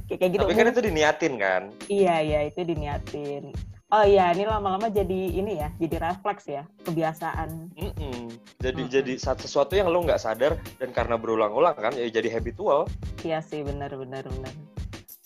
Kayak 0.08 0.30
gitu. 0.38 0.42
Tapi 0.46 0.54
kan 0.56 0.66
itu 0.70 0.80
diniatin 0.80 1.34
kan? 1.36 1.62
Iya 1.90 2.16
iya 2.22 2.40
itu 2.46 2.62
diniatin. 2.62 3.52
Oh 3.88 4.04
iya 4.04 4.36
ini 4.36 4.44
lama-lama 4.44 4.92
jadi 4.92 5.32
ini 5.32 5.58
ya 5.64 5.72
jadi 5.80 5.96
refleks 5.98 6.44
ya 6.46 6.62
kebiasaan. 6.84 7.72
Mm-mm. 7.72 8.28
jadi 8.60 8.82
Mm-mm. 8.84 8.92
jadi 8.92 9.12
sat- 9.16 9.40
sesuatu 9.40 9.72
yang 9.76 9.88
lo 9.88 10.04
nggak 10.04 10.20
sadar 10.20 10.60
dan 10.76 10.92
karena 10.92 11.16
berulang-ulang 11.16 11.72
kan 11.72 11.92
ya 11.96 12.04
jadi 12.08 12.28
habitual. 12.36 12.84
Iya 13.24 13.40
sih 13.40 13.64
benar 13.64 13.92
benar 13.96 14.28
benar 14.28 14.52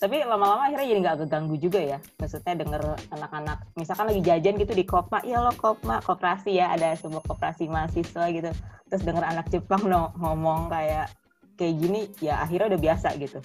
tapi 0.02 0.18
lama-lama 0.26 0.66
akhirnya 0.66 0.90
jadi 0.90 1.00
nggak 1.06 1.18
keganggu 1.22 1.54
juga 1.62 1.78
ya. 1.78 1.98
Maksudnya 2.18 2.58
denger 2.58 2.82
anak-anak 3.14 3.70
misalkan 3.78 4.10
lagi 4.10 4.18
jajan 4.26 4.58
gitu 4.58 4.74
di 4.74 4.82
kopma 4.82 5.22
iya 5.22 5.38
lo 5.38 5.54
kopma 5.54 6.02
koperasi 6.02 6.58
ya 6.58 6.74
ada 6.74 6.90
sebuah 6.98 7.22
koperasi 7.22 7.70
mahasiswa 7.70 8.24
gitu. 8.34 8.50
Terus 8.90 9.02
denger 9.06 9.22
anak 9.22 9.46
Jepang 9.54 9.86
no, 9.86 10.10
ngomong 10.18 10.66
kayak 10.74 11.06
kayak 11.54 11.78
gini 11.78 12.10
ya 12.18 12.42
akhirnya 12.42 12.74
udah 12.74 12.80
biasa 12.82 13.14
gitu 13.22 13.38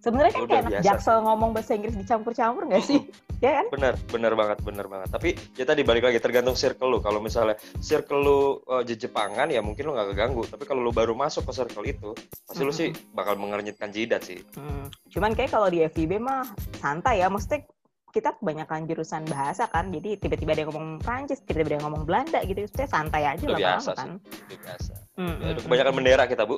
sebenarnya 0.00 0.32
kan 0.32 0.42
Udah 0.42 0.52
kayak 0.52 0.66
biasa 0.68 0.84
jaksel 0.84 1.18
ngomong 1.24 1.50
bahasa 1.52 1.72
Inggris 1.76 1.96
dicampur-campur 1.96 2.62
nggak 2.68 2.84
sih? 2.84 3.00
Ya 3.44 3.60
kan? 3.60 3.68
Bener 3.68 3.92
bener 4.08 4.32
banget 4.32 4.64
bener 4.64 4.88
banget. 4.88 5.12
Tapi 5.12 5.36
ya 5.60 5.68
tadi 5.68 5.84
balik 5.84 6.08
lagi 6.08 6.24
tergantung 6.24 6.56
circle 6.56 6.88
lu. 6.88 7.04
Kalau 7.04 7.20
misalnya 7.20 7.60
circle 7.84 8.24
lu 8.24 8.64
uh, 8.64 8.80
Jepangan 8.80 9.52
ya 9.52 9.60
mungkin 9.60 9.84
lu 9.84 9.92
nggak 9.92 10.16
keganggu. 10.16 10.48
Tapi 10.48 10.64
kalau 10.64 10.80
lu 10.80 10.88
baru 10.88 11.12
masuk 11.12 11.44
ke 11.44 11.52
circle 11.52 11.84
itu 11.84 12.16
pasti 12.48 12.64
lu 12.64 12.72
sih 12.72 12.96
bakal 13.12 13.36
mengernyitkan 13.36 13.92
jidat 13.92 14.24
sih. 14.24 14.40
Hmm, 14.56 14.88
Cuman 15.12 15.36
kayak 15.36 15.52
kalau 15.52 15.68
di 15.68 15.84
FIB 15.84 16.16
mah 16.16 16.48
santai 16.80 17.20
ya, 17.20 17.28
maksudnya 17.28 17.68
kita 18.16 18.32
kebanyakan 18.40 18.88
jurusan 18.88 19.28
bahasa 19.28 19.68
kan, 19.68 19.92
jadi 19.92 20.16
tiba-tiba 20.16 20.56
ada 20.56 20.64
yang 20.64 20.72
ngomong 20.72 20.88
Prancis, 21.04 21.44
tiba-tiba 21.44 21.76
ada 21.76 21.76
yang 21.76 21.84
ngomong 21.92 22.04
Belanda 22.08 22.40
gitu, 22.48 22.64
maksudnya 22.64 22.88
santai 22.88 23.22
aja 23.28 23.44
lah 23.44 23.58
biasa 23.60 23.90
kan. 23.92 24.10
Itu 24.24 24.56
biasa. 24.64 24.92
Hmm, 25.20 25.36
ya, 25.36 25.52
hmm, 25.52 25.60
kebanyakan 25.68 25.92
hmm. 25.92 25.98
bendera 26.00 26.24
kita 26.24 26.42
bu. 26.48 26.56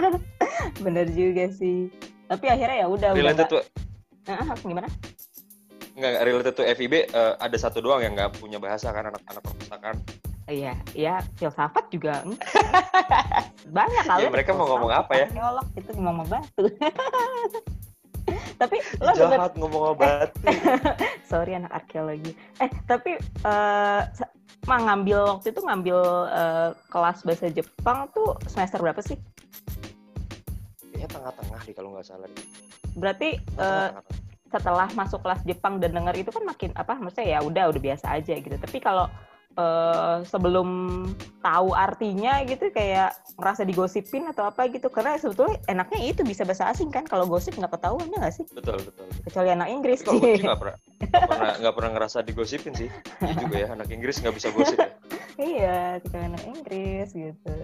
Bener 0.84 1.06
juga 1.12 1.52
sih. 1.52 1.92
Tapi 2.30 2.46
akhirnya 2.46 2.76
ya 2.78 2.86
udah 2.86 3.10
related 3.10 3.46
tuh 3.50 3.62
Ah, 4.30 4.54
gimana? 4.62 4.86
nggak 5.90 6.22
related 6.22 6.54
tuh 6.54 6.64
FIB 6.64 7.10
eh, 7.10 7.34
ada 7.36 7.56
satu 7.58 7.82
doang 7.82 7.98
yang 8.00 8.14
nggak 8.14 8.38
punya 8.38 8.62
bahasa 8.62 8.94
kan 8.94 9.10
anak-anak 9.10 9.42
perpustakaan 9.42 9.98
Iya, 10.46 10.74
iya 10.98 11.22
filsafat 11.38 11.94
juga 11.94 12.26
banyak 13.76 14.02
kali. 14.02 14.22
Ya, 14.26 14.30
mereka 14.34 14.50
mau 14.50 14.66
ngomong 14.66 14.90
apa 14.90 15.12
ya? 15.14 15.26
Arkeolog 15.30 15.66
itu 15.78 15.90
ngomong 15.94 16.26
batu. 16.26 16.66
Tapi 18.60 18.76
lo 18.98 19.10
denger 19.14 19.38
jahat 19.38 19.54
ngomong 19.58 19.82
obat 19.94 20.30
sorry 21.30 21.56
anak 21.56 21.72
arkeologi 21.72 22.36
eh 22.60 22.70
tapi 22.84 23.16
eh 23.18 24.02
mah 24.68 24.80
ngambil 24.86 25.38
waktu 25.38 25.50
itu 25.50 25.60
ngambil 25.64 25.98
eh, 26.28 26.68
kelas 26.92 27.24
bahasa 27.24 27.48
Jepang 27.50 28.06
tuh 28.12 28.36
semester 28.46 28.78
berapa 28.78 29.00
sih 29.00 29.16
kayaknya 31.00 31.16
tengah-tengah 31.16 31.60
deh 31.64 31.74
kalau 31.74 31.88
nggak 31.96 32.04
salah 32.04 32.28
deh. 32.28 32.46
berarti 33.00 33.28
eh, 33.40 33.88
Tengah-tengah. 33.88 34.04
setelah 34.52 34.88
masuk 34.92 35.20
kelas 35.24 35.40
Jepang 35.48 35.80
dan 35.80 35.96
denger 35.96 36.14
itu 36.20 36.28
kan 36.28 36.44
makin 36.44 36.70
apa 36.76 36.92
maksudnya 37.00 37.28
ya 37.32 37.38
udah 37.40 37.64
udah 37.72 37.80
biasa 37.80 38.06
aja 38.20 38.34
gitu 38.36 38.52
tapi 38.60 38.78
kalau 38.84 39.08
eh, 39.56 40.16
sebelum 40.28 40.68
tahu 41.40 41.72
artinya 41.72 42.44
gitu 42.44 42.68
kayak 42.68 43.16
ngerasa 43.40 43.64
digosipin 43.64 44.28
atau 44.28 44.44
apa 44.44 44.68
gitu 44.68 44.92
karena 44.92 45.16
sebetulnya 45.16 45.56
enaknya 45.72 46.12
itu 46.12 46.20
bisa 46.20 46.44
bahasa 46.44 46.68
asing 46.68 46.92
kan 46.92 47.08
kalau 47.08 47.24
gosip 47.24 47.56
nggak 47.56 47.72
ketahuan 47.72 48.12
ya 48.12 48.18
nggak 48.20 48.34
sih 48.36 48.44
betul 48.52 48.76
betul 48.84 49.06
kecuali 49.24 49.48
anak 49.56 49.68
Inggris 49.72 50.04
kalau 50.04 50.20
gue 50.20 50.36
sih 50.36 50.44
nggak 50.44 50.60
pernah 50.60 50.76
nggak 51.00 51.24
pernah 51.24 51.72
pernah 51.72 51.90
ngerasa 51.96 52.18
digosipin 52.20 52.74
sih 52.76 52.92
iya 53.24 53.32
juga 53.40 53.56
ya 53.56 53.68
anak 53.72 53.88
Inggris 53.88 54.20
nggak 54.20 54.34
bisa 54.36 54.52
gosip 54.52 54.76
ya. 54.76 54.92
Iya 55.40 55.96
kecuali 56.04 56.24
anak 56.36 56.44
Inggris 56.44 57.08
gitu 57.16 57.54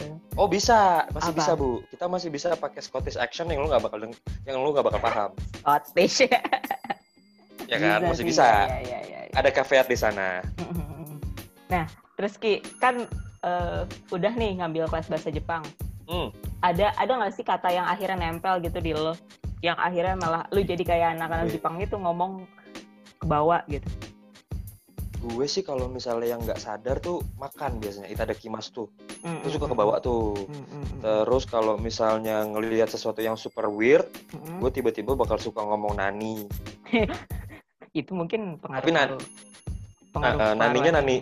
oh 0.40 0.49
bisa 0.49 1.04
masih 1.12 1.33
Apa? 1.33 1.38
bisa 1.38 1.52
bu 1.52 1.85
kita 1.92 2.04
masih 2.09 2.28
bisa 2.33 2.49
pakai 2.56 2.80
Scottish 2.80 3.21
accent 3.21 3.52
yang 3.52 3.61
lu 3.61 3.68
nggak 3.68 3.85
bakal 3.85 4.00
yang 4.49 4.56
lu 4.64 4.73
nggak 4.73 4.87
bakal 4.88 5.00
paham 5.04 5.30
Scottish 5.61 6.25
ya 7.71 7.76
kan 7.76 8.00
masih 8.00 8.25
sih, 8.25 8.30
bisa 8.33 8.47
ya, 8.47 8.80
ya, 8.80 9.00
ya, 9.04 9.21
ya. 9.28 9.35
ada 9.37 9.50
caveat 9.52 9.87
di 9.87 9.99
sana 9.99 10.40
Nah, 11.66 11.87
terus 12.14 12.38
Ki, 12.38 12.62
kan 12.78 13.06
eh, 13.42 13.83
udah 14.14 14.33
nih 14.35 14.62
ngambil 14.62 14.90
kelas 14.90 15.11
bahasa 15.11 15.28
Jepang. 15.30 15.62
hmm. 16.06 16.30
Ada 16.62 16.95
ada 16.97 17.12
nggak 17.21 17.35
sih 17.37 17.45
kata 17.45 17.68
yang 17.71 17.87
akhirnya 17.87 18.16
nempel 18.18 18.59
gitu 18.62 18.78
di 18.80 18.95
lo? 18.95 19.14
Yang 19.61 19.78
akhirnya 19.83 20.14
malah 20.18 20.42
lu 20.54 20.62
jadi 20.62 20.83
kayak 20.83 21.09
anak-anak 21.18 21.47
Gue. 21.50 21.54
Jepang 21.59 21.76
itu 21.83 21.97
ngomong 21.99 22.47
ke 23.18 23.26
bawah 23.26 23.61
gitu. 23.66 23.87
Gue 25.26 25.47
sih 25.47 25.61
kalau 25.61 25.90
misalnya 25.90 26.33
yang 26.33 26.40
nggak 26.40 26.56
sadar 26.56 27.02
tuh 27.02 27.18
makan 27.35 27.83
biasanya 27.83 28.06
itadakimasu 28.09 28.71
tuh 28.73 28.88
Mm, 29.21 29.42
itu 29.42 29.59
suka 29.59 29.66
kebawa 29.66 29.99
tuh 29.99 30.38
mm, 30.47 30.54
mm, 30.54 30.66
mm, 30.71 30.99
terus 31.02 31.45
kalau 31.45 31.75
misalnya 31.75 32.47
ngelihat 32.47 32.87
sesuatu 32.87 33.18
yang 33.18 33.35
super 33.35 33.66
weird 33.66 34.06
mm, 34.30 34.38
mm. 34.38 34.59
gue 34.62 34.71
tiba-tiba 34.71 35.18
bakal 35.18 35.35
suka 35.37 35.61
ngomong 35.61 35.99
nani 35.99 36.47
Itu 37.97 38.12
mungkin 38.12 38.61
pengaruh. 38.61 38.85
Tapi 38.85 38.90
nan- 38.92 39.16
pengaruh 40.12 40.38
eh, 40.38 40.54
naninya 40.54 40.92
kepala. 40.92 41.00
nani 41.00 41.16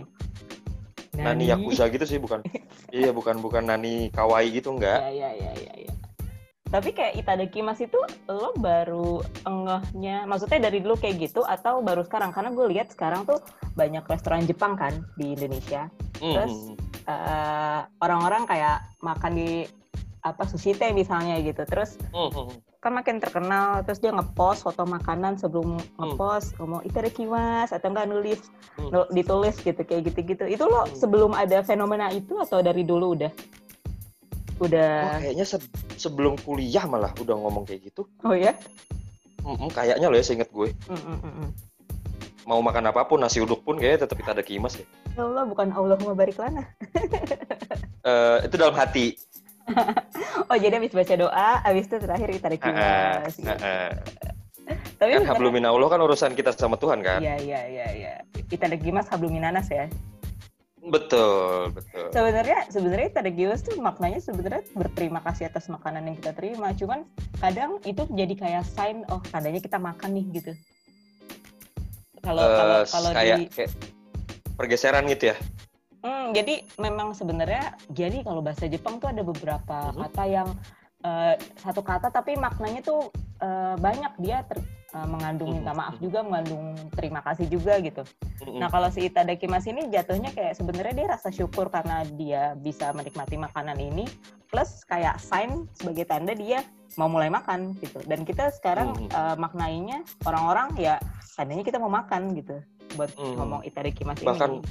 nani 1.14 1.44
yakuza 1.46 1.86
gitu 1.86 2.02
sih 2.04 2.18
bukan 2.18 2.42
iya 2.94 3.14
bukan 3.14 3.38
bukan 3.38 3.62
nani 3.62 4.10
kawaii 4.10 4.50
gitu 4.50 4.74
enggak 4.74 5.00
Ya, 5.00 5.10
ya, 5.10 5.30
ya, 5.38 5.52
ya, 5.54 5.72
ya. 5.86 5.92
Tapi 6.64 6.90
kayak 6.90 7.22
itadakimasu 7.22 7.86
itu 7.86 8.00
lo 8.26 8.50
baru 8.56 9.22
engehnya, 9.46 10.26
maksudnya 10.26 10.66
dari 10.66 10.82
dulu 10.82 10.98
kayak 10.98 11.30
gitu 11.30 11.44
atau 11.46 11.84
baru 11.84 12.02
sekarang? 12.02 12.34
Karena 12.34 12.50
gue 12.50 12.66
lihat 12.72 12.90
sekarang 12.90 13.22
tuh 13.28 13.38
banyak 13.78 14.02
restoran 14.08 14.42
Jepang 14.48 14.74
kan 14.74 15.04
di 15.14 15.38
Indonesia. 15.38 15.86
Terus, 16.18 16.74
eh, 17.06 17.80
orang-orang 18.00 18.48
kayak 18.48 18.80
makan 19.04 19.32
di 19.38 19.68
apa 20.24 20.48
sushi 20.48 20.72
teh 20.72 20.90
misalnya 20.96 21.36
gitu. 21.44 21.62
Terus 21.68 22.00
hmm. 22.16 22.80
kan 22.80 22.96
makin 22.96 23.20
terkenal, 23.20 23.84
terus 23.84 24.00
dia 24.00 24.10
ngepost 24.10 24.64
foto 24.64 24.88
makanan 24.88 25.36
sebelum 25.36 25.76
ngepost 26.00 26.56
ngomong 26.56 26.80
itadakimasu 26.88 27.76
atau 27.76 27.92
enggak 27.92 28.08
nulis 28.08 28.40
nu- 28.80 29.08
ditulis 29.12 29.56
gitu 29.60 29.78
kayak 29.84 30.10
gitu-gitu. 30.10 30.48
Itu 30.48 30.64
lo 30.64 30.88
Hmm. 30.88 30.96
sebelum 30.96 31.32
ada 31.36 31.60
fenomena 31.60 32.08
itu 32.08 32.40
atau 32.40 32.64
dari 32.64 32.82
dulu 32.88 33.20
udah? 33.20 33.30
Udah 34.56 35.18
kayaknya 35.18 35.44
se- 35.44 35.66
sebelum 35.96 36.38
kuliah 36.38 36.84
malah 36.84 37.10
udah 37.14 37.34
ngomong 37.34 37.64
kayak 37.64 37.88
gitu 37.88 38.06
Oh 38.22 38.32
ya? 38.32 38.54
Hmm, 39.40 39.56
hmm, 39.56 39.70
kayaknya 39.70 40.06
loh 40.06 40.14
ya 40.14 40.24
seinget 40.24 40.48
gue 40.48 40.70
Mm, 40.86 40.94
mm, 40.94 41.18
mm, 41.18 41.32
mm. 41.38 41.50
mau 42.44 42.60
makan 42.60 42.84
apa 42.86 43.04
pun 43.04 43.18
nasi 43.18 43.38
uduk 43.38 43.60
pun 43.60 43.76
kayaknya 43.76 44.04
tetap 44.04 44.16
itadakimasu 44.16 44.80
deh 44.80 44.88
Ya 45.12 45.22
Allah 45.22 45.44
bukan 45.44 45.68
Allahumma 45.68 46.12
barik 46.12 46.36
lana. 46.36 46.64
Eh, 48.04 48.38
itu 48.44 48.54
dalam 48.54 48.74
hati 48.74 49.16
Oh 50.44 50.56
jadi 50.56 50.76
habis 50.76 50.92
baca 50.92 51.14
doa, 51.14 51.50
habis 51.58 51.88
itu 51.88 51.96
terakhir 51.96 52.28
Heeh, 52.28 52.36
itadakimasu. 52.36 53.40
gitu. 53.40 53.48
heeh. 53.48 53.88
Tapi 54.94 55.08
kan 55.10 55.18
beneran- 55.18 55.28
hablumin 55.30 55.64
Allah 55.64 55.88
kan 55.88 55.96
urusan 55.98 56.32
kita 56.32 56.52
sama 56.52 56.76
Tuhan 56.76 57.00
kan 57.00 57.18
Iya 57.18 57.36
iya 57.38 57.60
iya 57.64 57.86
iya. 57.90 58.12
Itadakimasu 58.46 59.08
habluminanas 59.10 59.68
ya. 59.68 59.88
Betul 60.84 61.72
betul 61.72 62.06
Sebenarnya 62.12 62.68
sebenarnya 62.68 63.06
itadakimasu 63.10 63.62
tuh 63.72 63.76
maknanya 63.80 64.20
sebenarnya 64.20 64.62
berterima 64.76 65.24
kasih 65.24 65.48
atas 65.48 65.72
makanan 65.72 66.12
yang 66.12 66.16
kita 66.20 66.32
terima. 66.36 66.70
Cuman 66.76 67.08
kadang 67.40 67.80
itu 67.88 68.04
jadi 68.12 68.34
kayak 68.36 68.64
sign 68.68 69.02
oh 69.08 69.20
tandanya 69.32 69.64
kita 69.64 69.80
makan 69.80 70.12
nih 70.12 70.26
gitu. 70.42 70.52
Kalau 72.20 72.44
Eh, 72.44 72.56
kalau 72.56 72.78
kalau 72.88 73.10
kayak 73.12 73.36
di 73.36 73.44
kayak 73.52 73.70
pergeseran 74.56 75.04
gitu 75.10 75.32
ya 75.32 75.36
Hmm, 76.04 76.36
jadi 76.36 76.60
memang 76.76 77.16
sebenarnya 77.16 77.80
jadi 77.88 78.20
kalau 78.20 78.44
bahasa 78.44 78.68
Jepang 78.68 79.00
tuh 79.00 79.08
ada 79.08 79.24
beberapa 79.24 79.88
Mhm. 79.88 80.04
kata 80.04 80.24
yang 80.28 80.48
eh, 81.00 81.34
satu 81.60 81.80
kata 81.80 82.08
tapi 82.08 82.36
maknanya 82.36 82.80
tuh 82.80 83.08
eh, 83.40 83.76
banyak 83.76 84.12
dia 84.20 84.44
ter- 84.44 84.60
eh, 84.94 85.06
mengandung 85.06 85.50
minta 85.50 85.74
maaf 85.74 85.98
juga, 85.98 86.22
mengandung 86.22 86.72
terima 86.94 87.18
kasih 87.20 87.50
juga 87.50 87.76
gitu. 87.78 88.06
Nah 88.54 88.70
kalau 88.70 88.86
si 88.88 89.10
itadakimasu 89.10 89.74
ini 89.74 89.90
jatuhnya 89.90 90.30
kayak 90.30 90.54
sebenarnya 90.54 90.94
dia 90.94 91.06
rasa 91.10 91.28
syukur 91.28 91.66
karena 91.68 92.06
dia 92.14 92.54
bisa 92.54 92.94
menikmati 92.94 93.34
makanan 93.34 93.76
ini, 93.76 94.06
plus 94.46 94.86
kayak 94.86 95.18
sign 95.18 95.66
sebagai 95.74 96.06
tanda 96.06 96.32
dia 96.32 96.62
mau 96.94 97.10
mulai 97.10 97.26
makan 97.26 97.74
gitu. 97.78 97.98
Dan 98.06 98.22
kita 98.22 98.54
sekarang 98.54 98.94
Mhm. 98.94 99.10
eh, 99.10 99.36
maknainya 99.36 99.98
orang-orang 100.22 100.78
ya 100.78 101.02
tandanya 101.34 101.66
kita 101.66 101.82
mau 101.82 101.90
makan 101.90 102.30
gitu 102.32 102.62
buat 102.94 103.10
Mhm. 103.18 103.34
ngomong 103.34 103.60
itadakimasu 103.66 104.22
Bahkan 104.22 104.50
ini. 104.54 104.62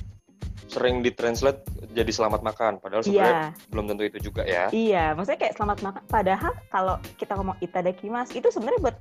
sering 0.64 1.04
ditranslate 1.04 1.60
jadi 1.92 2.08
selamat 2.08 2.40
makan 2.42 2.80
padahal 2.80 3.04
sebenarnya 3.04 3.52
belum 3.68 3.86
tentu 3.86 4.04
itu 4.08 4.18
juga 4.32 4.48
ya 4.48 4.72
Iya, 4.72 5.12
maksudnya 5.14 5.44
kayak 5.44 5.56
selamat 5.60 5.80
makan. 5.84 6.02
Padahal 6.08 6.54
kalau 6.72 6.96
kita 7.20 7.36
ngomong 7.36 7.60
itadakimasu 7.60 8.40
itu 8.40 8.48
sebenarnya 8.48 8.80
buat 8.82 8.98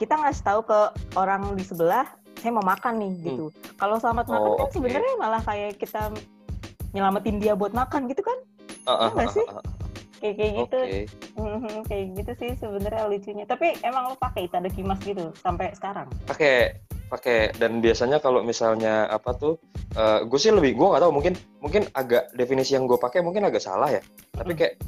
kita 0.00 0.16
ngasih 0.16 0.44
tahu 0.48 0.60
ke 0.64 0.78
orang 1.12 1.52
di 1.60 1.60
sebelah, 1.60 2.08
saya 2.40 2.56
mau 2.56 2.64
makan 2.64 3.04
nih 3.04 3.12
gitu. 3.20 3.52
Kalau 3.76 4.00
selamat 4.00 4.32
Oh, 4.32 4.32
makan 4.32 4.50
kan 4.56 4.68
oke. 4.72 4.74
sebenarnya 4.80 5.14
malah 5.20 5.42
kayak 5.44 5.76
kita 5.76 6.08
nyelamatin 6.96 7.36
dia 7.36 7.52
buat 7.52 7.76
makan 7.76 8.08
gitu 8.08 8.24
kan? 8.24 8.38
Ah, 8.88 9.12
nggak 9.12 9.28
ah, 9.28 9.34
sih? 9.36 9.44
ah, 9.44 9.60
ah. 9.60 9.64
Kayak 10.20 10.34
kayak 10.36 10.52
gitu, 10.56 10.78
Oke. 10.80 11.00
Mhm, 11.36 11.76
kayak 11.88 12.04
gitu 12.16 12.32
sih 12.40 12.50
sebenarnya 12.56 13.04
lucunya. 13.12 13.44
Tapi 13.44 13.76
emang 13.84 14.12
lo 14.12 14.16
pakai 14.16 14.48
itadakimasu 14.48 15.04
gitu 15.12 15.24
sampai 15.36 15.72
sekarang? 15.76 16.08
pakai 16.24 16.80
pakai 17.10 17.50
dan 17.58 17.82
biasanya 17.82 18.22
kalau 18.22 18.40
misalnya 18.40 19.10
apa 19.10 19.34
tuh 19.34 19.58
eh 19.98 20.22
gue 20.22 20.38
sih 20.38 20.54
lebih 20.54 20.78
gue 20.78 20.86
nggak 20.86 21.02
tahu 21.02 21.10
mungkin 21.10 21.34
mungkin 21.58 21.82
agak 21.98 22.30
definisi 22.38 22.78
yang 22.78 22.86
gue 22.86 22.94
pakai 22.94 23.18
mungkin 23.18 23.50
agak 23.50 23.58
salah 23.58 23.90
ya 23.90 23.98
tapi 24.30 24.54
kayak 24.54 24.78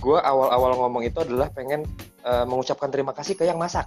gue 0.00 0.18
awal-awal 0.24 0.72
ngomong 0.80 1.04
itu 1.04 1.20
adalah 1.20 1.52
pengen 1.52 1.84
eh, 2.24 2.44
mengucapkan 2.48 2.88
terima 2.88 3.12
kasih 3.12 3.36
ke 3.36 3.44
yang 3.44 3.60
masak 3.60 3.84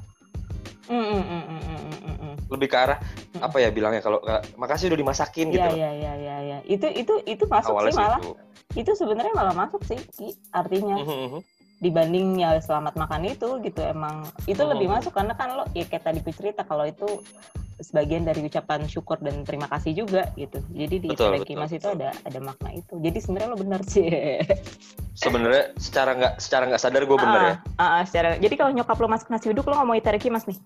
Mm, 0.88 1.04
mm, 1.04 1.24
mm, 1.24 1.44
mm, 1.46 1.62
mm, 1.68 1.98
mm, 2.00 2.16
mm. 2.24 2.34
lebih 2.48 2.68
ke 2.68 2.78
arah 2.80 3.00
Mm. 3.36 3.42
apa 3.44 3.58
ya 3.60 3.70
bilangnya 3.70 4.02
kalau 4.02 4.20
makasih 4.56 4.90
udah 4.90 5.00
dimasakin 5.00 5.52
gitu 5.52 5.62
Iya 5.62 5.68
loh. 5.68 5.78
iya 5.78 5.90
iya 5.94 6.14
iya. 6.18 6.36
Ya. 6.42 6.58
Itu 6.66 6.88
itu 6.90 7.14
itu 7.28 7.44
masuk 7.46 7.76
awalnya 7.76 7.94
sih 7.94 8.02
malah. 8.02 8.20
itu 8.20 8.32
Itu 8.78 8.92
sebenarnya 8.94 9.34
malah 9.34 9.56
masuk 9.56 9.82
sih 9.84 10.00
Ki, 10.16 10.32
artinya. 10.52 10.96
Mhm, 10.98 11.18
mhm. 11.30 11.42
dibanding 11.78 12.42
ya 12.42 12.58
selamat 12.58 12.98
makan 12.98 13.30
itu 13.30 13.62
gitu 13.62 13.86
emang 13.86 14.26
itu 14.50 14.58
Hmm. 14.58 14.74
lebih 14.74 14.90
masuk 14.90 15.14
karena 15.14 15.38
kan 15.38 15.54
lo 15.54 15.62
ya 15.78 15.86
kayak 15.86 16.10
tadi 16.10 16.26
gue 16.26 16.34
cerita 16.34 16.66
kalau 16.66 16.90
itu 16.90 17.06
sebagian 17.78 18.26
dari 18.26 18.42
ucapan 18.42 18.90
syukur 18.90 19.22
dan 19.22 19.46
terima 19.46 19.70
kasih 19.70 19.94
juga 19.94 20.30
gitu 20.34 20.58
jadi 20.74 20.96
di 20.98 21.08
Betul, 21.14 21.38
betul, 21.42 21.70
itu 21.70 21.88
ada 21.88 22.10
ada 22.26 22.40
makna 22.42 22.74
itu 22.74 22.94
jadi 22.98 23.18
sebenarnya 23.22 23.50
lo 23.54 23.58
benar 23.58 23.82
sih 23.86 24.10
Sebenarnya 25.18 25.74
secara 25.82 26.14
nggak 26.14 26.34
secara 26.38 26.64
nggak 26.70 26.78
sadar 26.82 27.02
gue 27.02 27.18
bener 27.18 27.42
ya. 27.42 27.56
Ah, 27.78 27.82
ah, 27.82 27.90
ah, 27.98 28.04
secara 28.06 28.38
jadi 28.38 28.54
kalau 28.54 28.70
nyokap 28.70 28.98
lo 29.02 29.10
masak 29.10 29.34
nasi 29.34 29.50
uduk 29.50 29.66
lo 29.66 29.74
ngomong 29.82 29.98
Iterekimas 29.98 30.46
nih 30.46 30.58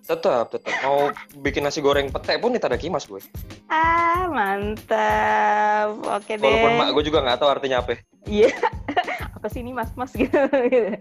Tetap, 0.00 0.50
tetap. 0.50 0.74
Mau 0.82 1.14
bikin 1.38 1.62
nasi 1.62 1.78
goreng 1.78 2.10
pete 2.10 2.34
pun 2.42 2.50
ditadaki 2.50 2.90
mas 2.90 3.06
gue. 3.06 3.22
ah 3.70 4.26
mantap 4.26 5.94
oke 6.02 6.32
deh 6.34 6.42
Walaupun 6.42 6.72
mak 6.74 6.88
gue 6.98 7.04
juga 7.06 7.18
nggak 7.22 7.38
tahu 7.38 7.50
artinya 7.50 7.78
apa. 7.78 7.94
Iya. 8.26 8.50
Apa 9.38 9.46
sih 9.46 9.62
ini 9.62 9.70
mas-mas 9.70 10.10
gitu. 10.18 10.34
gitu. 10.66 10.98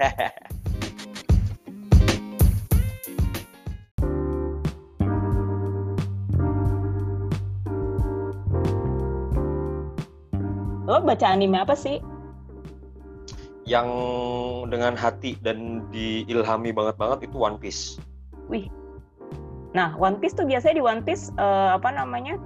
Lo 10.86 11.02
baca 11.02 11.26
anime 11.26 11.58
apa 11.58 11.74
sih? 11.74 11.98
Yang 13.66 13.90
dengan 14.70 14.94
hati 14.94 15.34
dan 15.42 15.82
diilhami 15.90 16.70
banget 16.70 16.94
banget 16.94 17.18
itu 17.26 17.36
One 17.36 17.58
Piece. 17.58 17.98
Nah, 19.76 19.92
One 20.00 20.16
Piece 20.16 20.32
tuh 20.32 20.48
biasanya 20.48 20.80
di 20.80 20.84
One 20.84 21.04
Piece 21.04 21.28
eh, 21.36 21.70
apa 21.76 21.92
namanya? 21.92 22.40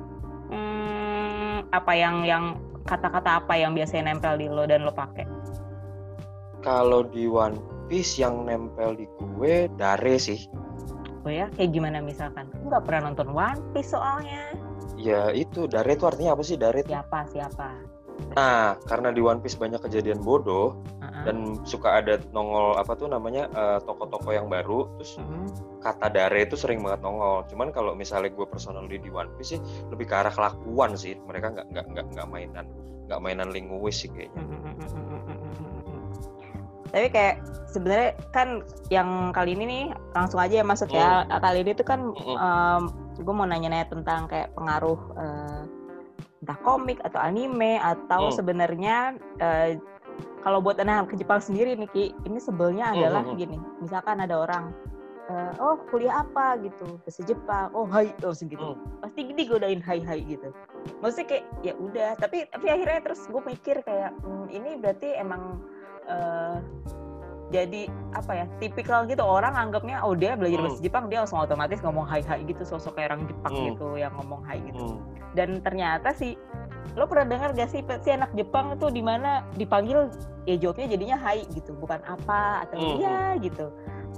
Hmm, 0.50 1.62
apa 1.70 1.94
yang 1.94 2.26
yang 2.26 2.58
kata-kata 2.90 3.46
apa 3.46 3.54
yang 3.54 3.70
biasanya 3.70 4.10
nempel 4.10 4.34
di 4.34 4.50
lo 4.50 4.66
dan 4.66 4.82
lo 4.82 4.90
pakai? 4.90 5.30
Kalau 6.66 7.06
di 7.06 7.30
One 7.30 7.86
Piece 7.86 8.18
yang 8.18 8.50
nempel 8.50 8.98
di 8.98 9.06
gue 9.38 9.70
dare 9.78 10.18
sih. 10.18 10.50
Oh 11.22 11.30
ya, 11.30 11.46
kayak 11.54 11.70
gimana 11.70 12.02
misalkan? 12.02 12.50
Gue 12.50 12.66
nggak 12.66 12.82
pernah 12.82 13.14
nonton 13.14 13.30
One 13.30 13.62
Piece 13.70 13.94
soalnya. 13.94 14.58
Ya 14.98 15.30
itu 15.30 15.70
dare 15.70 15.94
itu 15.94 16.10
artinya 16.10 16.34
apa 16.34 16.42
sih 16.42 16.58
dare 16.58 16.82
itu? 16.82 16.90
Siapa 16.90 17.30
siapa? 17.30 17.78
Nah 18.36 18.78
karena 18.86 19.10
di 19.10 19.18
One 19.18 19.42
Piece 19.42 19.58
banyak 19.58 19.82
kejadian 19.82 20.22
bodoh 20.22 20.78
Heeh. 21.02 21.24
dan 21.26 21.36
suka 21.66 21.98
ada 21.98 22.20
nongol 22.30 22.78
apa 22.78 22.94
tuh 22.94 23.10
namanya 23.10 23.50
eh, 23.50 23.78
toko-toko 23.82 24.30
yang 24.30 24.46
baru 24.46 24.86
terus 24.98 25.18
Mm-mm. 25.18 25.50
kata 25.82 26.12
dare 26.12 26.46
itu 26.46 26.54
sering 26.54 26.84
banget 26.84 27.02
nongol. 27.02 27.42
Cuman 27.50 27.74
kalau 27.74 27.92
misalnya 27.98 28.30
gue 28.30 28.46
personally 28.46 29.00
di 29.02 29.10
One 29.10 29.32
Piece 29.34 29.56
sih 29.56 29.60
lebih 29.90 30.06
ke 30.06 30.14
arah 30.14 30.32
kelakuan 30.32 30.94
sih. 30.94 31.18
Mereka 31.26 31.46
nggak 31.56 31.66
nggak 31.74 31.86
nggak 31.90 32.06
nggak 32.14 32.28
mainan 32.30 32.66
nggak 33.10 33.20
mainan 33.20 33.48
linguis 33.50 34.06
sih 34.06 34.10
kayaknya. 34.12 34.44
Tapi 36.90 37.06
kayak 37.14 37.36
sebenarnya 37.70 38.18
kan 38.34 38.66
yang 38.90 39.30
kali 39.30 39.54
ini 39.54 39.64
nih 39.66 39.84
langsung 40.10 40.42
aja 40.42 40.62
ya 40.62 40.64
masuk 40.66 40.90
ya. 40.90 41.22
Kali 41.26 41.62
ini 41.62 41.72
tuh 41.74 41.86
kan 41.86 42.14
Mm-mm. 42.14 42.82
gue 43.20 43.34
mau 43.34 43.46
nanya-nanya 43.46 43.86
tentang 43.90 44.26
kayak 44.30 44.50
pengaruh 44.56 45.00
eh, 45.18 45.59
entah 46.40 46.58
komik 46.64 46.98
atau 47.04 47.20
anime 47.20 47.76
atau 47.78 48.28
Hmm. 48.28 48.36
sebenarnya 48.36 48.96
eh, 49.38 49.76
kalau 50.40 50.64
buat 50.64 50.80
anak 50.80 51.12
ke 51.12 51.20
Jepang 51.20 51.36
sendiri 51.40 51.76
nih 51.76 51.90
Ki, 51.92 52.04
ini 52.24 52.40
sebelnya 52.40 52.90
Hmm, 52.90 52.96
adalah 52.96 53.22
hmm, 53.24 53.32
hmm. 53.36 53.40
gini. 53.40 53.58
Misalkan 53.84 54.24
ada 54.24 54.40
orang 54.40 54.72
eh, 55.30 55.52
oh 55.62 55.78
kuliah 55.92 56.26
apa 56.26 56.58
gitu 56.58 56.98
bahasa 57.06 57.22
Jepang 57.22 57.70
oh 57.70 57.86
hai 57.86 58.10
oh 58.26 58.34
segitu 58.34 58.74
Hmm. 58.74 58.98
pasti 58.98 59.30
gini 59.30 59.46
godain 59.46 59.78
hai 59.78 60.02
hai 60.02 60.26
gitu 60.26 60.50
maksudnya 60.98 61.26
kayak 61.30 61.44
ya 61.62 61.72
udah 61.78 62.10
tapi 62.18 62.50
tapi 62.50 62.66
akhirnya 62.66 62.98
terus 63.06 63.30
gue 63.30 63.38
mikir 63.38 63.78
kayak 63.86 64.10
hmm, 64.26 64.50
ini 64.50 64.70
berarti 64.82 65.14
emang 65.14 65.62
eh, 66.10 66.56
jadi 67.50 67.90
apa 68.14 68.32
ya 68.32 68.44
tipikal 68.62 69.06
gitu 69.06 69.22
orang 69.22 69.54
anggapnya 69.54 69.98
oh 70.02 70.14
dia 70.14 70.38
belajar 70.38 70.62
Hmm. 70.62 70.66
bahasa 70.70 70.80
Jepang 70.82 71.04
dia 71.10 71.18
langsung 71.22 71.42
otomatis 71.42 71.78
ngomong 71.82 72.06
hai 72.06 72.22
hai 72.22 72.42
gitu 72.46 72.62
sosok 72.62 72.98
kayak 72.98 73.14
orang 73.14 73.22
Jepang 73.26 73.52
Hmm. 73.54 73.66
gitu 73.74 73.86
yang 73.98 74.12
ngomong 74.18 74.40
hai 74.46 74.58
gitu 74.62 74.82
Hmm. 74.82 74.98
dan 75.34 75.58
ternyata 75.62 76.14
sih 76.14 76.38
lo 76.98 77.06
pernah 77.06 77.26
dengar 77.26 77.54
gak 77.54 77.70
sih 77.70 77.82
si 78.02 78.10
anak 78.10 78.30
Jepang 78.34 78.74
tuh 78.78 78.90
di 78.90 79.02
mana 79.02 79.46
dipanggil 79.54 80.10
ya 80.46 80.58
jawabnya 80.58 80.90
jadinya 80.90 81.16
hai 81.22 81.46
gitu 81.54 81.74
bukan 81.78 82.02
apa 82.06 82.66
atau 82.66 82.78
Hmm. 82.78 82.98
iya 82.98 83.18
gitu 83.38 83.66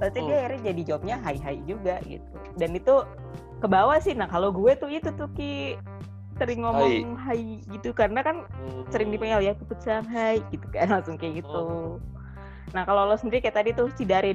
berarti 0.00 0.18
dia 0.24 0.28
Hmm. 0.28 0.40
akhirnya 0.40 0.62
jadi 0.72 0.82
jawabnya 0.88 1.16
hai 1.24 1.36
hai 1.40 1.56
juga 1.68 1.96
gitu 2.04 2.32
dan 2.56 2.70
itu 2.72 2.94
ke 3.60 3.66
bawah 3.68 3.98
sih 4.00 4.16
nah 4.16 4.28
kalau 4.28 4.52
gue 4.52 4.72
tuh 4.76 4.88
itu 4.88 5.08
tuh 5.16 5.28
ki 5.36 5.76
sering 6.40 6.64
ngomong 6.64 7.14
hai, 7.22 7.60
gitu 7.70 7.92
karena 7.94 8.24
kan 8.24 8.48
sering 8.88 9.12
dipanggil 9.12 9.44
ya 9.46 9.52
puput 9.54 9.78
hai 9.84 10.40
gitu 10.48 10.64
kan 10.72 10.88
langsung 10.98 11.20
kayak 11.20 11.44
gitu 11.44 12.00
nah 12.70 12.82
kalau 12.82 13.04
lo 13.04 13.14
sendiri 13.14 13.42
kayak 13.42 13.58
tadi 13.58 13.70
tuh 13.72 13.90
si 13.92 14.06
dare 14.06 14.30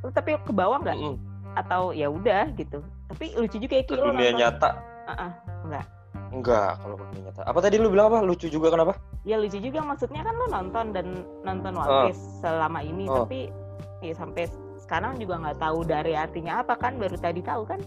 lo 0.00 0.08
tapi 0.08 0.38
ke 0.38 0.50
bawah 0.50 0.78
nggak 0.80 0.94
Mm-mm. 0.94 1.16
atau 1.54 1.90
ya 1.90 2.06
udah 2.06 2.54
gitu 2.54 2.78
tapi 3.06 3.34
lucu 3.34 3.58
juga 3.58 3.74
ya 3.76 3.84
Ke 3.84 3.94
dunia 3.94 4.30
nyata 4.32 4.70
Ah, 5.04 5.28
ah, 5.28 5.32
enggak 5.62 5.84
enggak 6.30 6.70
kalau 6.78 6.96
ke 6.96 7.04
dunia 7.12 7.22
nyata. 7.28 7.40
Apa 7.44 7.58
tadi 7.60 7.76
lu 7.76 7.92
bilang 7.92 8.08
apa? 8.08 8.18
Lucu 8.20 8.48
juga 8.48 8.72
kenapa? 8.72 8.96
ya 9.22 9.36
lucu 9.36 9.56
juga 9.56 9.80
maksudnya 9.80 10.20
kan 10.20 10.34
lo 10.34 10.46
nonton 10.48 10.86
dan 10.90 11.06
nonton 11.42 11.72
One 11.72 11.84
Oh. 11.86 12.02
Piece 12.08 12.22
selama 12.40 12.80
ini 12.80 13.04
Oh. 13.04 13.22
tapi 13.22 13.52
ya 14.00 14.12
sampai 14.12 14.48
sekarang 14.76 15.16
juga 15.16 15.38
nggak 15.38 15.58
tahu 15.58 15.80
dari 15.82 16.12
artinya 16.12 16.60
apa 16.60 16.74
kan 16.74 16.96
baru 16.96 17.16
tadi 17.16 17.40
tahu 17.40 17.64
kan 17.64 17.80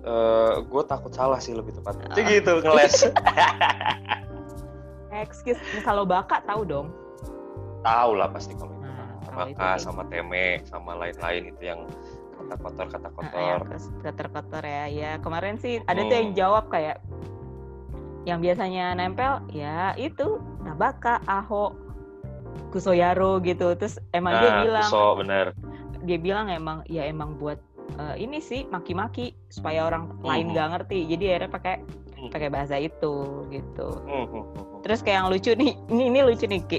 Eh, 0.00 0.54
gue 0.62 0.82
takut 0.86 1.12
salah 1.12 1.36
sih 1.36 1.52
lebih 1.52 1.76
tepatnya. 1.76 2.08
Ah. 2.08 2.16
Jadi 2.16 2.40
gitu 2.40 2.52
ngeles. 2.58 2.94
excuse 5.12 5.60
kalau 5.82 6.04
baka 6.04 6.40
tahu 6.42 6.62
dong 6.64 6.88
Tahu 7.80 8.10
lah 8.14 8.28
pasti 8.28 8.52
kalau 8.54 8.72
itu. 8.72 8.82
Nah, 8.82 9.08
Sama 9.20 9.42
itu 9.46 9.62
sama 9.78 10.02
Teme, 10.06 10.46
sama 10.64 10.92
lain-lain 10.96 11.42
itu 11.48 11.62
yang 11.62 11.80
kata 12.40 12.54
kotor 12.58 12.86
kata 12.88 13.08
Nah, 13.08 13.14
kotor. 13.14 13.58
yang 13.62 13.62
kotor-kotor 14.00 14.64
ya 14.64 14.84
ya 14.86 15.10
kemarin 15.18 15.54
sih 15.56 15.80
ada 15.84 16.00
tuh 16.02 16.14
yang 16.14 16.28
Hmm. 16.32 16.38
jawab 16.38 16.64
kayak 16.68 16.96
yang 18.22 18.38
biasanya 18.38 18.92
nempel 18.92 19.40
ya 19.48 19.92
itu 19.94 20.40
Nabaka 20.60 21.20
Aho 21.24 21.72
Kusoyaro 22.68 23.40
gitu 23.40 23.74
terus 23.74 23.96
emang 24.10 24.36
dia 24.36 24.50
Nah, 24.50 24.60
bilang 24.62 24.88
so 24.88 25.16
bener. 25.16 25.52
dia 26.00 26.16
bilang 26.16 26.48
emang 26.48 26.80
ya 26.86 27.04
emang 27.04 27.36
buat 27.36 27.60
eh, 27.92 28.16
ini 28.18 28.38
sih 28.38 28.64
maki-maki 28.64 29.34
supaya 29.48 29.84
orang 29.84 30.08
lain 30.22 30.48
Mhm. 30.48 30.52
nggak 30.54 30.68
ngerti 30.70 30.98
jadi 31.08 31.24
akhirnya 31.36 31.50
pakai 31.50 31.74
Mhm. 32.16 32.28
pakai 32.30 32.48
bahasa 32.48 32.76
itu 32.76 33.14
gitu 33.48 33.88
Hmm, 34.00 34.24
hmm, 34.24 34.30
hmm, 34.30 34.44
hmm. 34.54 34.80
terus 34.80 35.00
kayak 35.00 35.16
yang 35.18 35.28
lucu 35.28 35.50
nih 35.52 35.72
ini 35.88 36.02
ini 36.08 36.20
lucu 36.22 36.44
nih 36.46 36.60
Ki 36.64 36.78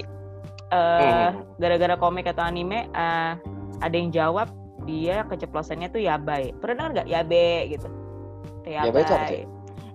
Eh, 0.72 1.28
Hmm. 1.28 1.44
gara-gara 1.60 1.94
komik 1.94 2.24
atau 2.24 2.40
anime 2.40 2.88
eh, 2.88 3.32
ada 3.78 3.92
yang 3.92 4.08
jawab 4.08 4.48
dia 4.82 5.22
keceplosannya 5.28 5.86
tuh 5.86 6.00
yabai. 6.00 6.56
Pernah 6.56 6.88
dengar 6.88 6.90
nggak? 6.96 7.08
Yabe 7.08 7.46
gitu. 7.70 7.88
Tuh, 8.62 8.72
Yabai 8.72 9.02
itu 9.02 9.12
apa 9.12 9.26
sih? 9.28 9.44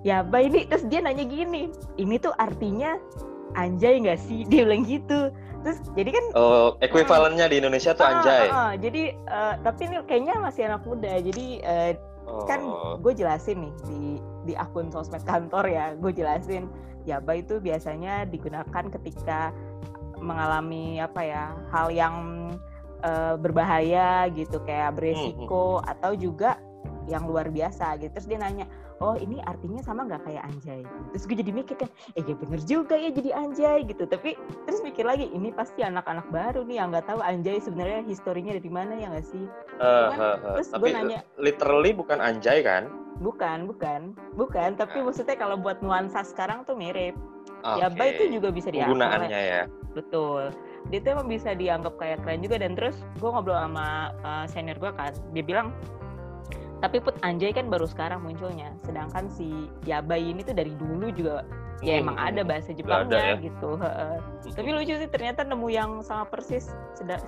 yabai 0.05 0.43
ini 0.47 0.59
terus 0.63 0.85
dia 0.85 1.01
nanya 1.01 1.25
gini 1.25 1.67
ini 1.97 2.15
tuh 2.15 2.31
artinya 2.37 2.95
anjay 3.53 3.97
nggak 3.97 4.21
sih? 4.21 4.45
Dia 4.49 4.63
bilang 4.63 4.85
gitu. 4.85 5.33
Terus 5.65 5.81
jadi 5.91 6.09
kan 6.13 6.25
Oh, 6.31 6.77
ekuivalennya 6.79 7.49
di 7.49 7.57
Indonesia 7.57 7.91
tuh 7.91 8.05
ah, 8.05 8.11
anjay. 8.13 8.45
ah, 8.47 8.53
ah, 8.53 8.71
jadi 8.77 9.03
eh, 9.17 9.53
tapi 9.65 9.81
ini 9.83 9.97
kayaknya 10.05 10.35
masih 10.37 10.69
anak 10.69 10.85
muda. 10.85 11.17
Jadi 11.17 11.45
eh, 11.59 11.97
kan 12.45 12.61
Oh. 12.61 12.95
gue 12.99 13.17
jelasin 13.17 13.65
nih 13.65 13.73
di 13.83 14.01
di 14.45 14.53
akun 14.53 14.93
sosmed 14.93 15.25
kantor 15.25 15.65
ya 15.65 15.97
gue 15.97 16.13
jelasin. 16.13 16.69
Yaba 17.03 17.39
itu 17.39 17.57
biasanya 17.57 18.27
digunakan 18.27 18.83
ketika 18.91 19.55
mengalami 20.19 20.99
apa 20.99 21.21
ya 21.23 21.43
hal 21.71 21.87
yang 21.89 22.15
eh, 23.01 23.35
berbahaya 23.37 24.27
gitu 24.33 24.59
kayak 24.63 24.97
beresiko 24.97 25.81
atau 25.85 26.13
juga 26.13 26.57
yang 27.07 27.23
luar 27.23 27.47
biasa 27.47 27.95
gitu 28.03 28.11
terus 28.11 28.27
dia 28.27 28.35
nanya 28.35 28.67
oh 28.99 29.15
ini 29.15 29.39
artinya 29.45 29.79
sama 29.79 30.03
nggak 30.03 30.27
kayak 30.27 30.43
anjay 30.43 30.81
terus 31.13 31.23
gue 31.23 31.37
jadi 31.39 31.51
mikir 31.55 31.75
kan 31.79 31.89
eh 32.19 32.23
ya 32.25 32.35
bener 32.35 32.59
juga 32.67 32.99
ya 32.99 33.13
jadi 33.13 33.31
anjay 33.31 33.87
gitu 33.87 34.03
tapi 34.03 34.35
terus 34.67 34.83
mikir 34.83 35.07
lagi 35.07 35.31
ini 35.31 35.55
pasti 35.55 35.87
anak-anak 35.87 36.27
baru 36.33 36.67
nih 36.67 36.83
yang 36.83 36.91
nggak 36.91 37.07
tahu 37.07 37.23
anjay 37.23 37.63
sebenarnya 37.63 38.03
historinya 38.03 38.57
dari 38.59 38.71
mana 38.73 38.99
ya 38.99 39.07
nggak 39.07 39.23
sih 39.23 39.45
Eh, 39.77 40.09
eh, 40.09 40.19
eh. 40.19 40.35
terus 40.57 40.69
gue 40.73 40.89
Tapi 40.89 40.89
nanya 40.89 41.19
literally 41.37 41.93
bukan 41.93 42.17
anjay 42.17 42.65
kan? 42.65 42.89
Bukan, 43.17 43.65
bukan, 43.69 44.13
bukan. 44.33 44.73
Tapi 44.73 45.01
Nah. 45.01 45.09
maksudnya 45.09 45.37
kalau 45.37 45.57
buat 45.57 45.81
nuansa 45.81 46.25
sekarang 46.25 46.65
tuh 46.65 46.73
mirip. 46.73 47.13
Oke. 47.63 47.79
Yaba 47.81 48.03
itu 48.07 48.23
juga 48.33 48.49
bisa 48.51 48.69
dianggap. 48.69 48.89
penggunaannya 48.93 49.41
ya. 49.41 49.63
Betul. 49.93 50.41
Dia 50.87 50.99
tuh 51.03 51.09
emang 51.19 51.27
bisa 51.27 51.49
dianggap 51.51 51.93
kayak 51.97 52.21
keren 52.23 52.39
juga 52.45 52.55
dan 52.61 52.77
terus 52.77 52.95
gue 53.17 53.29
ngobrol 53.29 53.57
sama 53.57 54.13
uh, 54.23 54.45
senior 54.47 54.77
gue 54.77 54.91
kan, 54.93 55.11
dia 55.33 55.43
bilang 55.43 55.73
tapi 56.77 57.01
put 57.01 57.17
anjay 57.25 57.49
kan 57.49 57.67
baru 57.73 57.89
sekarang 57.89 58.21
munculnya. 58.21 58.69
Sedangkan 58.85 59.25
si 59.33 59.49
Yabai 59.89 60.21
ini 60.21 60.45
tuh 60.45 60.53
dari 60.53 60.71
dulu 60.77 61.09
juga 61.09 61.41
ya 61.81 62.01
Hmm, 62.01 62.09
emang 62.09 62.17
ada 62.17 62.41
bahasa 62.41 62.73
ada 62.73 62.77
Jepangnya 62.77 63.17
ya. 63.17 63.35
gitu. 63.37 63.69
heeh. 63.77 64.15
Tapi 64.53 64.69
lucu 64.73 64.93
sih 64.97 65.09
ternyata 65.09 65.45
nemu 65.45 65.67
yang 65.69 65.91
sama 66.01 66.25
persis 66.25 66.73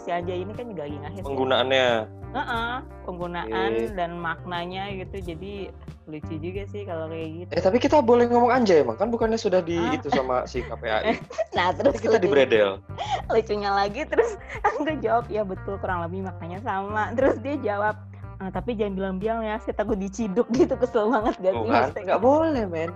si 0.02 0.10
Anjay 0.10 0.42
ini 0.42 0.54
kan 0.58 0.66
juga 0.70 0.86
lagi 0.90 0.98
ngahit. 1.02 1.22
ya. 1.22 1.26
Penggunaannya 1.26 1.88
Heeh, 2.30 2.74
penggunaan 3.10 3.72
Oke. 3.74 3.94
dan 3.98 4.12
maknanya 4.22 4.84
gitu 4.94 5.34
jadi 5.34 5.74
lucu 6.10 6.36
juga 6.36 6.66
sih 6.66 6.84
kalau 6.84 7.08
kayak 7.08 7.30
gitu 7.32 7.52
Eh 7.52 7.62
tapi 7.62 7.78
kita 7.78 8.02
boleh 8.02 8.26
ngomong 8.26 8.50
anjay 8.50 8.82
emang 8.82 8.96
kan 8.96 9.08
bukannya 9.08 9.38
sudah 9.38 9.62
di 9.62 9.78
Ah. 9.78 9.94
itu 9.94 10.10
sama 10.10 10.44
si 10.44 10.60
KPAI. 10.60 11.16
nah 11.58 11.70
terus 11.72 11.96
Nanti 11.96 12.04
kita 12.04 12.18
di 12.18 12.28
bredel. 12.28 12.82
lucunya 13.32 13.70
lagi 13.70 14.04
terus 14.04 14.36
aku 14.62 14.90
jawab 15.00 15.26
ya 15.28 15.42
betul 15.42 15.78
kurang 15.78 16.04
lebih 16.04 16.26
makanya 16.26 16.60
sama 16.60 17.14
terus 17.14 17.38
dia 17.40 17.56
jawab 17.60 17.96
"Ah, 18.38 18.50
tapi 18.50 18.72
jangan 18.74 18.96
bilang-bilang 18.96 19.40
ya 19.42 19.60
saya 19.60 19.76
takut 19.76 19.96
diciduk 19.96 20.50
gitu 20.58 20.74
kesel 20.74 21.08
banget 21.08 21.36
gak 21.40 21.54
Oh 21.54 21.64
sih 21.64 21.70
kan? 21.70 21.88
Nggak 22.04 22.22
boleh 22.22 22.64
men. 22.66 22.92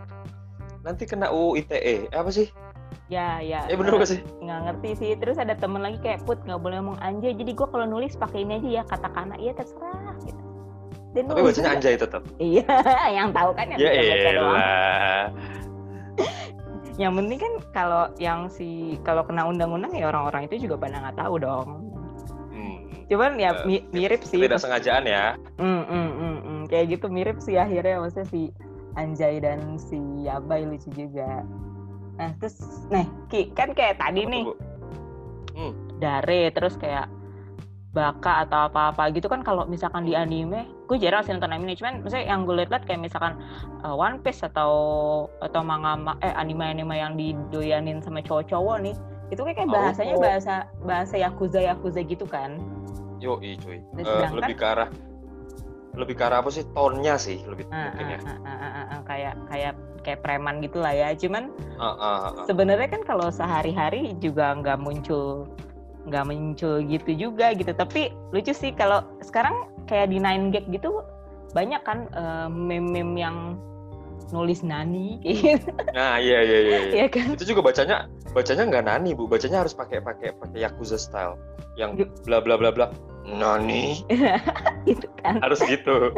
Nanti 0.82 1.04
kena 1.04 1.30
UU 1.30 1.60
ITE. 1.60 1.78
Eh, 1.78 2.00
apa 2.12 2.28
sih? 2.28 2.48
ya 3.08 3.38
ya 3.40 3.68
Eh 3.68 3.76
bener 3.76 3.94
gak 3.96 4.10
sih? 4.10 4.20
nggak 4.40 4.60
ngerti 4.64 4.90
sih 4.96 5.12
terus 5.20 5.36
ada 5.36 5.54
temen 5.54 5.84
lagi 5.84 6.00
kayak 6.00 6.24
put 6.24 6.40
nggak 6.40 6.58
boleh 6.58 6.80
ngomong 6.80 6.98
anjay 6.98 7.36
jadi 7.36 7.52
gua 7.52 7.68
kalau 7.68 7.86
nulis 7.86 8.16
pakai 8.16 8.42
ini 8.42 8.58
aja 8.58 8.70
ya 8.72 8.84
katakana 8.86 9.36
iya 9.36 9.52
terserah 9.52 10.16
gitu 10.24 10.40
dan 11.14 11.24
Tapi 11.28 11.40
bacanya 11.40 11.54
juga. 11.64 11.76
anjay 11.76 11.96
tetap. 11.96 12.22
iya 12.38 12.66
yang 13.18 13.30
tahu 13.30 13.50
kan 13.54 13.66
yang 13.70 13.80
Ya 13.80 13.90
bisa 13.90 14.04
baca 14.04 14.30
doang 14.32 14.56
elah. 14.56 15.26
yang 16.96 17.14
penting 17.16 17.40
kan 17.40 17.54
kalau 17.72 18.04
yang 18.18 18.40
si 18.48 18.70
kalau 19.02 19.22
kena 19.22 19.44
undang-undang 19.44 19.90
ya 19.92 20.08
orang-orang 20.08 20.46
itu 20.46 20.64
juga 20.64 20.78
pada 20.80 20.98
nggak 21.00 21.18
tahu 21.18 21.36
dong 21.38 21.70
Hmm. 22.50 22.78
cuman 23.08 23.34
ya 23.36 23.50
mi- 23.64 23.82
mirip 23.90 24.22
sih 24.22 24.38
Tidak 24.38 24.58
sengajaan 24.58 25.04
ya. 25.04 25.34
Mm, 25.58 25.82
mm, 25.84 26.10
mm, 26.12 26.38
mm. 26.40 26.62
kayak 26.68 26.86
gitu 26.92 27.10
mirip 27.10 27.38
sih 27.38 27.58
akhirnya 27.58 27.98
maksudnya 27.98 28.30
si 28.30 28.54
Anjay 28.94 29.38
dan 29.38 29.82
si 29.82 29.98
Abai 30.24 30.62
lucu 30.64 30.86
juga 30.92 31.42
nah 32.14 32.30
terus 32.38 32.62
nih 32.88 33.10
Ki 33.26 33.50
kan 33.52 33.74
kayak 33.74 33.98
tadi 33.98 34.22
Apa 34.22 34.30
tuh, 34.30 34.34
nih 34.34 34.44
Bu? 34.46 34.54
Dare 35.98 36.42
terus 36.52 36.76
kayak 36.76 37.10
Baka 37.94 38.50
atau 38.50 38.66
apa-apa 38.66 39.14
gitu 39.14 39.30
kan 39.30 39.46
kalau 39.46 39.70
misalkan 39.70 40.02
di 40.02 40.18
anime 40.18 40.66
gue 40.90 40.98
jarang 40.98 41.22
sih 41.22 41.30
nonton 41.30 41.54
anime 41.54 41.78
cuman 41.78 42.02
misalnya 42.02 42.26
yang 42.26 42.42
gue 42.42 42.58
liat 42.58 42.84
kayak 42.84 42.98
misalkan 43.00 43.38
uh, 43.86 43.94
One 43.94 44.18
Piece 44.18 44.42
atau 44.42 44.74
atau 45.38 45.62
manga 45.62 45.94
ma- 45.94 46.18
eh 46.20 46.34
anime-anime 46.34 46.90
yang 46.92 47.14
didoyanin 47.14 48.02
sama 48.02 48.26
cowok-cowok 48.26 48.78
nih 48.82 48.96
itu 49.30 49.38
kayak 49.40 49.58
kayak 49.62 49.70
Oh. 49.70 49.78
bahasanya 49.78 50.16
bahasa 50.18 50.54
bahasa 50.82 51.16
yakuza 51.22 51.62
yakuza 51.62 52.02
gitu 52.02 52.26
kan 52.26 52.58
Yo, 53.22 53.38
cuy. 53.38 53.80
Dan 53.96 54.04
Eh, 54.04 54.30
lebih 54.36 54.58
ke 54.58 54.66
arah 54.66 54.90
lebih 55.94 56.18
ke 56.18 56.24
arah 56.26 56.42
apa 56.42 56.50
sih? 56.50 56.66
Tonnya 56.74 57.16
sih 57.16 57.46
lebih 57.46 57.70
Ah, 57.70 57.94
mungkin 57.94 58.06
ya. 58.10 58.20
ah, 58.20 58.30
ah, 58.34 58.58
ah, 58.58 58.72
ah, 58.74 58.86
ah, 58.90 59.02
kayak 59.06 59.34
kayak 59.48 59.74
kayak 60.02 60.20
preman 60.20 60.60
gitu 60.60 60.82
lah 60.82 60.92
ya 60.92 61.14
cuman 61.14 61.54
Ah, 61.78 61.86
ah, 61.86 61.94
ah, 61.96 62.32
ah. 62.36 62.46
sebenarnya 62.50 62.90
kan 62.90 63.06
kalau 63.06 63.30
sehari-hari 63.30 64.18
juga 64.18 64.58
nggak 64.58 64.82
muncul 64.82 65.46
nggak 66.04 66.24
muncul 66.28 66.84
gitu 66.84 67.12
juga 67.16 67.56
gitu 67.56 67.72
tapi 67.72 68.12
lucu 68.36 68.52
sih 68.52 68.76
kalau 68.76 69.04
sekarang 69.24 69.72
kayak 69.88 70.12
di 70.12 70.20
Nine 70.20 70.52
Gag 70.52 70.68
gitu 70.68 71.04
banyak 71.56 71.80
kan 71.88 72.10
eh, 72.12 72.48
meme-meme 72.50 73.16
yang 73.16 73.38
nulis 74.34 74.66
nani 74.66 75.20
gitu 75.24 75.70
Nah, 75.94 76.18
iya 76.18 76.42
iya 76.42 76.60
iya. 76.60 76.78
iya. 76.90 76.94
ya 77.06 77.08
kan 77.08 77.38
Itu 77.38 77.54
juga 77.54 77.62
bacanya 77.70 78.10
bacanya 78.34 78.66
nggak 78.66 78.86
nani, 78.90 79.14
Bu. 79.14 79.30
Bacanya 79.30 79.62
harus 79.62 79.78
pakai 79.78 80.02
pakai 80.02 80.34
pakai 80.34 80.66
Yakuza 80.66 80.98
style 80.98 81.38
yang 81.78 81.94
bla 82.26 82.42
bla 82.42 82.58
bla 82.58 82.74
bla. 82.74 82.90
Nani 83.24 84.04
gitu 84.90 85.08
kan 85.24 85.40
harus 85.40 85.64
gitu. 85.64 86.12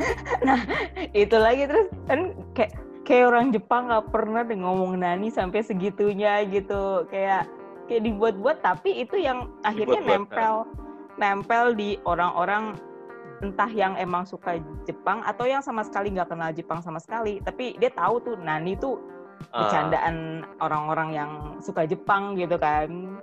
itu 1.14 1.36
lagi 1.38 1.70
terus 1.70 1.88
kan 2.10 2.34
kayak 2.58 2.74
kayak 3.06 3.30
orang 3.30 3.54
Jepang 3.54 3.94
nggak 3.94 4.10
pernah 4.10 4.42
deh 4.42 4.58
ngomong 4.58 4.98
nani 4.98 5.30
sampai 5.30 5.62
segitunya 5.62 6.42
gitu 6.50 7.06
kayak 7.14 7.46
kayak 7.88 8.04
dibuat-buat 8.06 8.62
tapi 8.62 9.02
itu 9.04 9.20
yang 9.20 9.50
akhirnya 9.62 10.02
nempel. 10.02 10.66
Nempel 11.16 11.78
di 11.80 11.96
orang-orang 12.04 12.76
entah 13.40 13.72
yang 13.72 13.96
emang 13.96 14.28
suka 14.28 14.60
Jepang 14.84 15.24
atau 15.24 15.48
yang 15.48 15.64
sama 15.64 15.84
sekali 15.84 16.12
nggak 16.12 16.32
kenal 16.32 16.52
Jepang 16.52 16.80
sama 16.84 17.00
sekali. 17.00 17.40
Tapi 17.40 17.80
dia 17.80 17.92
tahu 17.92 18.20
tuh 18.20 18.36
nani 18.40 18.76
tuh 18.76 19.16
Ah, 19.54 19.68
bercandaan 19.68 20.44
orang-orang 20.60 21.10
yang 21.16 21.32
suka 21.64 21.88
Jepang 21.88 22.36
gitu 22.36 22.60
kan 22.60 23.20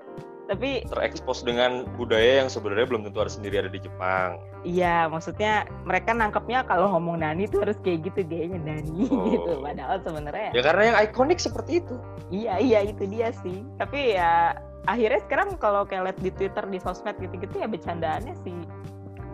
tapi 0.53 0.85
terekspos 0.85 1.41
dengan 1.41 1.89
budaya 1.97 2.45
yang 2.45 2.49
sebenarnya 2.49 2.85
belum 2.87 3.03
tentu 3.09 3.19
ada 3.19 3.33
sendiri 3.33 3.57
ada 3.59 3.73
di 3.73 3.81
Jepang. 3.81 4.37
Iya, 4.63 5.09
maksudnya 5.09 5.65
mereka 5.83 6.13
nangkepnya 6.13 6.63
kalau 6.63 6.93
ngomong 6.93 7.19
Nani 7.19 7.49
tuh 7.49 7.65
harus 7.65 7.81
kayak 7.81 8.05
gitu 8.07 8.21
kayaknya 8.23 8.61
Nani 8.61 9.09
Oh. 9.11 9.25
gitu. 9.27 9.53
Padahal 9.59 9.99
sebenarnya 10.01 10.49
Ya 10.53 10.61
karena 10.61 10.83
yang 10.93 10.97
ikonik 11.03 11.41
seperti 11.41 11.81
itu. 11.81 11.97
iya 12.29 12.61
iya 12.61 12.81
itu 12.85 13.09
dia 13.09 13.33
sih. 13.41 13.65
Tapi 13.77 14.15
ya 14.15 14.53
akhirnya 14.85 15.21
sekarang 15.25 15.57
kalau 15.57 15.83
kayak 15.83 16.13
liat 16.13 16.19
di 16.21 16.31
Twitter 16.31 16.65
di 16.65 16.79
sosmed 16.79 17.17
gitu-gitu 17.17 17.57
ya 17.57 17.67
bercandaannya 17.67 18.37
si 18.45 18.53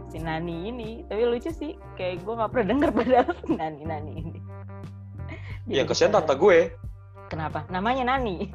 si 0.08 0.16
Nani 0.16 0.70
ini. 0.70 0.90
Tapi 1.04 1.20
lucu 1.26 1.50
sih, 1.50 1.74
kayak 1.94 2.22
gue 2.22 2.32
nggak 2.32 2.48
pernah 2.48 2.66
denger 2.72 2.90
padahal 3.02 3.30
si 3.42 3.52
Nani 3.52 3.82
Nani 3.82 4.12
ini. 4.14 4.38
Jadi 5.66 5.74
Yang 5.74 5.88
kesian 5.92 6.14
tante 6.14 6.32
gue 6.32 6.72
Kenapa? 7.28 7.68
Namanya 7.68 8.16
Nani. 8.16 8.48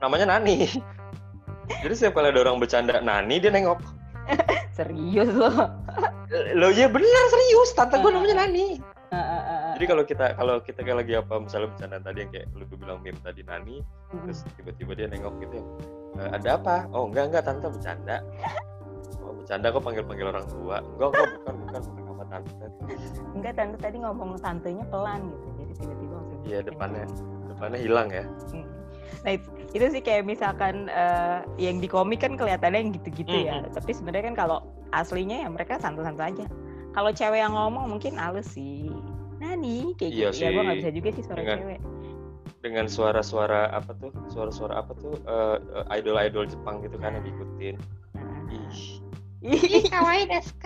namanya 0.00 0.24
Nani. 0.30 0.64
Jadi 1.68 1.94
setiap 1.94 2.14
kali 2.16 2.28
ada 2.30 2.40
orang 2.42 2.58
bercanda 2.58 3.00
Nani 3.00 3.36
dia 3.38 3.50
nengok. 3.50 3.80
Serius 4.76 5.30
loh. 5.40 5.52
Lo 6.56 6.68
ya 6.72 6.90
benar 6.90 7.24
serius 7.30 7.70
tante 7.72 8.00
gue 8.00 8.10
namanya 8.10 8.42
Nani. 8.42 8.80
Ah, 9.08 9.16
ah, 9.16 9.22
ah, 9.22 9.42
ah. 9.46 9.72
Jadi 9.78 9.84
kalau 9.86 10.02
kita 10.02 10.26
kalau 10.34 10.54
kita 10.58 10.80
kayak 10.82 10.98
lagi 11.06 11.12
apa 11.14 11.34
misalnya 11.38 11.70
bercanda 11.70 11.98
tadi 12.02 12.18
yang 12.26 12.30
kayak 12.34 12.46
lu 12.58 12.64
bilang 12.74 12.98
meme 12.98 13.20
tadi 13.22 13.46
Nani 13.46 13.78
terus 14.10 14.42
tiba-tiba 14.58 14.92
dia 14.94 15.06
nengok 15.06 15.34
gitu 15.38 15.54
ya 15.54 15.64
"Eh, 16.18 16.28
ada 16.34 16.48
apa 16.58 16.76
oh 16.90 17.06
enggak 17.06 17.30
enggak 17.30 17.42
tante 17.46 17.66
bercanda 17.70 18.16
oh 19.22 19.38
bercanda 19.38 19.70
kok 19.70 19.82
panggil 19.82 20.02
panggil 20.02 20.26
orang 20.34 20.46
tua 20.50 20.82
enggak 20.82 21.08
enggak 21.14 21.26
bukan 21.30 21.54
bukan 21.62 21.80
bukan 21.86 22.02
sama 22.10 22.24
tante 22.26 22.66
Enggak, 23.34 23.52
tante 23.54 23.76
tadi 23.78 23.96
ngomong 24.02 24.28
tantenya 24.38 24.84
pelan 24.90 25.20
gitu. 25.30 25.46
Jadi 25.54 25.72
tiba-tiba 25.78 26.14
langsung 26.18 26.38
iya 26.42 26.58
depannya 26.58 27.04
depannya 27.46 27.78
hilang 27.78 28.08
ya 28.10 28.24
Hmm. 28.50 28.66
Nah 29.22 29.32
itu, 29.34 29.46
itu 29.72 29.84
sih 29.90 30.02
kayak 30.02 30.24
misalkan 30.24 30.86
eh, 30.86 31.40
yang 31.56 31.78
di 31.78 31.86
komik 31.86 32.20
kan 32.20 32.34
kelihatannya 32.34 32.78
yang 32.78 32.92
gitu-gitu 32.92 33.36
ya. 33.44 33.62
Mhm. 33.62 33.72
Tapi 33.72 33.90
sebenarnya 33.90 34.24
kan 34.30 34.36
kalau 34.36 34.58
aslinya 34.90 35.42
ya 35.42 35.48
mereka 35.48 35.76
santai-santai 35.76 36.32
aja. 36.32 36.46
Kalau 36.92 37.10
cewek 37.10 37.40
yang 37.40 37.52
ngomong 37.52 37.90
mungkin 37.90 38.14
halus 38.14 38.50
sih. 38.50 38.86
Nani 39.38 39.92
kayak 39.94 40.12
Iya 40.14 40.28
gitu. 40.30 40.40
Ya 40.40 40.48
gue 40.50 40.62
nggak 40.62 40.72
sih. 40.72 40.82
bisa 40.82 40.90
juga 40.94 41.08
sih 41.10 41.22
suara 41.22 41.40
Dengan- 41.42 41.58
cewek. 41.60 41.80
dengan 42.64 42.86
suara-suara 42.88 43.68
apa 43.70 43.92
tuh 43.92 44.08
suara-suara 44.32 44.80
apa 44.80 44.96
tuh 44.96 45.12
eh, 45.20 45.56
eh, 45.84 45.96
idol-idol 46.00 46.48
Jepang 46.48 46.80
gitu 46.80 46.96
kan 46.96 47.12
yang 47.12 47.20
diikutin 47.20 47.76
Nah. 48.16 48.40
ih 49.44 49.84
kawaii 49.84 50.24
desu 50.24 50.56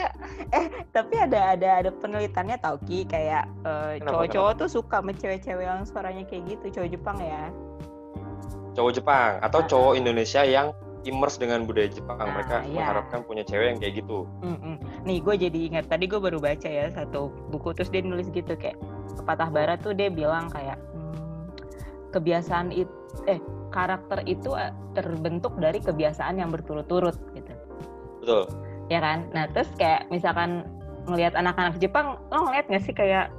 Eh 0.55 0.65
tapi 0.95 1.19
ada 1.19 1.59
ada 1.59 1.83
ada 1.83 1.91
penelitiannya 1.91 2.63
tau 2.63 2.79
ki 2.87 3.03
kayak 3.03 3.51
Kenapa, 3.99 4.15
cowok-cowok 4.15 4.53
tuh 4.55 4.69
suka 4.71 5.03
sama 5.03 5.11
cewek-cewek 5.11 5.67
yang 5.67 5.83
suaranya 5.83 6.23
kayak 6.23 6.47
gitu 6.47 6.79
cowok 6.79 6.91
Jepang 6.95 7.19
ya. 7.19 7.51
Cowok 8.79 8.93
Jepang 8.95 9.33
atau 9.43 9.61
cowok 9.67 9.99
Indonesia 9.99 10.47
yang 10.47 10.71
immerse 11.03 11.39
dengan 11.43 11.67
budaya 11.67 11.91
Jepang. 11.91 12.19
Nah, 12.19 12.31
mereka 12.31 12.63
iya. 12.63 12.71
mengharapkan 12.79 13.21
punya 13.27 13.43
cewek 13.43 13.75
yang 13.75 13.79
kayak 13.83 13.95
gitu. 14.03 14.27
Mm-mm. 14.47 14.79
Nih 15.03 15.19
gue 15.19 15.35
jadi 15.35 15.59
ingat 15.75 15.91
tadi 15.91 16.07
gue 16.07 16.21
baru 16.23 16.39
baca 16.39 16.69
ya 16.69 16.87
satu 16.95 17.35
buku 17.51 17.75
terus 17.75 17.91
dia 17.91 18.03
nulis 18.03 18.31
gitu 18.31 18.55
kayak 18.55 18.79
pepatah 19.19 19.51
barat 19.51 19.79
tuh 19.83 19.95
dia 19.95 20.13
bilang 20.13 20.47
kayak 20.53 20.79
hmm, 20.95 21.51
kebiasaan 22.15 22.71
itu 22.71 22.93
eh 23.27 23.43
karakter 23.75 24.23
itu 24.25 24.55
eh, 24.55 24.71
terbentuk 24.95 25.55
dari 25.59 25.83
kebiasaan 25.83 26.39
yang 26.39 26.55
berturut-turut 26.55 27.19
gitu. 27.35 27.53
Betul. 28.23 28.43
Ya 28.93 29.03
kan? 29.03 29.27
Nah 29.35 29.51
terus 29.51 29.69
kayak 29.75 30.07
misalkan 30.13 30.67
ngelihat 31.09 31.35
anak-anak 31.35 31.81
Jepang 31.81 32.21
lo 32.29 32.39
ngeliat 32.49 32.69
nggak 32.69 32.85
sih 32.85 32.93
kayak 32.93 33.33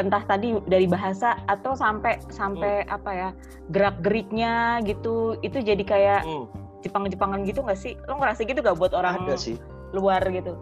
entah 0.00 0.24
tadi 0.24 0.56
dari 0.64 0.88
bahasa 0.88 1.36
atau 1.46 1.76
sampai 1.76 2.18
sampai 2.32 2.88
apa 2.88 3.10
ya 3.12 3.28
gerak 3.68 4.00
geriknya 4.00 4.80
gitu 4.82 5.36
itu 5.40 5.60
jadi 5.60 5.84
kayak 5.84 6.20
Hmm, 6.24 6.48
Jepang-Jepangan 6.80 7.44
gitu 7.44 7.60
nggak 7.60 7.76
sih? 7.76 7.92
Lo 8.08 8.16
ngerasa 8.16 8.42
gitu 8.42 8.64
gak 8.64 8.80
buat 8.80 8.96
orang 8.96 9.28
ada 9.28 9.36
sih. 9.36 9.60
luar 9.92 10.24
gitu? 10.32 10.56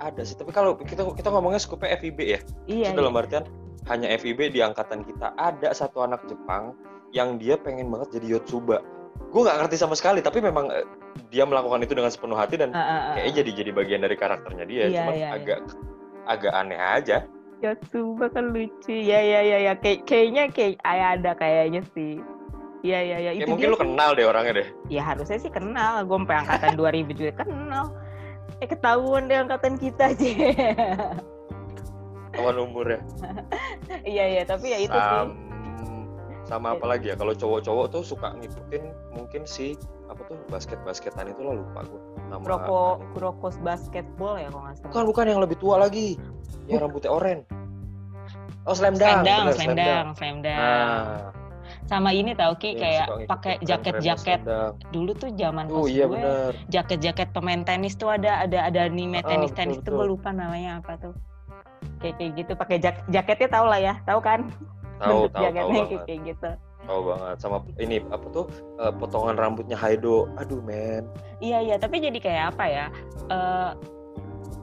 Ada 0.00 0.22
sih 0.24 0.36
tapi 0.38 0.54
kalau 0.54 0.78
kita 0.78 1.04
kita 1.12 1.28
ngomongnya 1.28 1.60
skupnya 1.60 1.92
FIB 1.98 2.18
ya. 2.24 2.40
Iya, 2.64 2.94
Itu 2.94 3.04
dalam 3.04 3.18
artian 3.18 3.44
hanya 3.90 4.08
FIB 4.16 4.54
di 4.54 4.62
angkatan 4.62 5.04
kita. 5.04 5.34
Ada 5.36 5.74
satu 5.74 6.06
anak 6.06 6.24
Jepang 6.24 6.72
yang 7.10 7.36
dia 7.36 7.58
pengen 7.58 7.90
banget 7.90 8.16
jadi 8.16 8.38
Yotsuba. 8.38 8.80
Gue 9.34 9.40
nggak 9.44 9.66
ngerti 9.66 9.76
sama 9.76 9.98
sekali, 9.98 10.22
tapi 10.24 10.40
memang 10.40 10.70
eh, 10.70 10.86
dia 11.28 11.44
melakukan 11.44 11.82
itu 11.84 11.92
dengan 11.92 12.08
sepenuh 12.08 12.38
hati 12.38 12.56
dan 12.56 12.70
ah, 12.72 13.12
kayaknya 13.18 13.44
jadi 13.44 13.50
jadi 13.60 13.70
bagian 13.74 14.00
dari 14.00 14.16
karakternya 14.16 14.64
dia. 14.64 14.84
Iya, 14.88 14.96
Cuman 15.02 15.14
iya, 15.14 15.20
iya. 15.20 15.30
agak 15.36 15.58
agak 16.30 16.52
aneh 16.54 16.78
aja. 16.80 17.16
Yotsuba 17.60 18.26
kan 18.28 18.50
lucu. 18.50 18.90
Ya 18.90 19.20
ya 19.20 19.40
ya 19.40 19.58
ya 19.60 19.72
kayak 19.74 20.04
kayaknya 20.04 20.48
kayak 20.48 20.80
ay- 20.80 21.06
ada 21.14 21.32
kayaknya 21.34 21.84
sih. 21.92 22.16
Iya 22.80 22.98
iya 22.98 23.16
ya 23.20 23.30
Ya 23.30 23.30
itu 23.36 23.48
mungkin 23.48 23.60
dia 23.62 23.72
lu 23.72 23.76
sih. 23.76 23.84
kenal 23.84 24.10
deh 24.12 24.24
orangnya 24.24 24.52
deh. 24.64 24.68
Ya 24.88 25.02
harusnya 25.04 25.36
sih 25.36 25.52
kenal. 25.52 26.00
Gue 26.04 26.16
sampai 26.16 26.36
angkatan 26.38 26.72
2000 26.74 27.12
juga 27.12 27.32
kenal. 27.38 27.84
Eh 28.58 28.66
ketahuan 28.66 29.28
deh 29.28 29.36
angkatan 29.36 29.76
kita 29.76 30.08
aja. 30.12 30.30
Kawan 32.30 32.56
umurnya. 32.62 33.00
Iya 34.02 34.24
iya 34.30 34.42
tapi 34.44 34.72
ya 34.72 34.78
itu 34.80 34.90
sih. 34.90 35.12
Sam- 35.12 35.36
sama 36.42 36.74
apa 36.74 36.82
lagi 36.88 37.06
ya? 37.06 37.14
Kalau 37.14 37.30
cowok-cowok 37.30 37.86
tuh 37.90 38.02
suka 38.02 38.34
ngikutin 38.34 38.82
mungkin 39.12 39.44
si 39.44 39.76
apa 40.10 40.18
tuh 40.26 40.34
basket-basketan 40.48 41.30
itu 41.30 41.44
lah 41.44 41.54
lupa 41.54 41.84
gue. 41.84 42.00
Nama 42.26 42.42
Kuroko 42.42 42.82
Kurokos 43.14 43.56
basketball 43.60 44.34
ya 44.34 44.48
kalau 44.48 44.64
nggak 44.64 44.74
salah. 44.78 44.88
Bukan 44.90 45.04
bukan 45.06 45.24
yang 45.28 45.38
lebih 45.38 45.56
tua 45.60 45.76
lagi. 45.78 46.18
Yang 46.66 46.80
rambutnya 46.80 47.10
oranye. 47.10 47.44
Oh, 48.62 48.74
Slam 48.76 48.94
Dunk. 48.94 49.24
Slam 49.54 49.72
Dunk, 49.72 50.14
Slam 50.16 50.36
Dunk. 50.38 50.56
Nah, 50.56 51.32
Sama 51.86 52.10
ini 52.10 52.34
tau 52.34 52.54
Ki 52.54 52.74
iya, 52.74 52.78
kayak 52.78 53.06
pakai 53.26 53.54
frame-frame 53.58 53.66
jaket-jaket 53.66 54.40
dulu 54.90 55.10
tuh 55.12 55.30
zaman 55.34 55.66
Oh 55.70 55.86
iya 55.86 56.06
gue 56.06 56.18
bener. 56.18 56.52
jaket-jaket 56.68 57.28
pemain 57.30 57.62
tenis 57.62 57.94
tuh 57.94 58.10
ada 58.10 58.42
ada 58.42 58.66
ada 58.66 58.80
anime 58.86 59.18
Ah, 59.18 59.26
tenis 59.26 59.50
betul, 59.50 59.58
tenis 59.58 59.76
tuh 59.78 59.82
betul. 59.86 59.96
gue 59.96 60.06
lupa 60.08 60.30
namanya 60.30 60.78
apa 60.78 60.98
tuh 60.98 61.14
kayak 61.98 62.14
kayak 62.16 62.32
gitu 62.36 62.52
pakai 62.54 62.76
jak 62.78 62.96
jaketnya 63.08 63.48
tau 63.48 63.66
lah 63.66 63.78
ya 63.78 63.94
tahu 64.02 64.18
kan 64.18 64.50
Tahu, 64.98 65.26
tahu, 65.26 65.30
tahu 65.30 65.42
jaketnya 65.42 65.62
kayak, 65.64 65.86
banget. 65.88 66.02
kayak 66.06 66.20
gitu 66.26 66.50
Tahu 66.80 67.00
banget. 67.06 67.36
Sama 67.38 67.56
ini 67.76 67.96
apa 68.04 68.26
tuh 68.28 68.44
eh, 68.76 68.92
potongan 68.92 69.36
rambutnya 69.36 69.76
Haido. 69.76 70.26
Aduh, 70.36 70.58
men. 70.60 71.06
iya 71.38 71.58
iya 71.60 71.76
tapi 71.76 71.98
jadi 71.98 72.18
kayak 72.18 72.44
apa 72.54 72.64
ya 72.66 72.86
Eh 73.26 73.70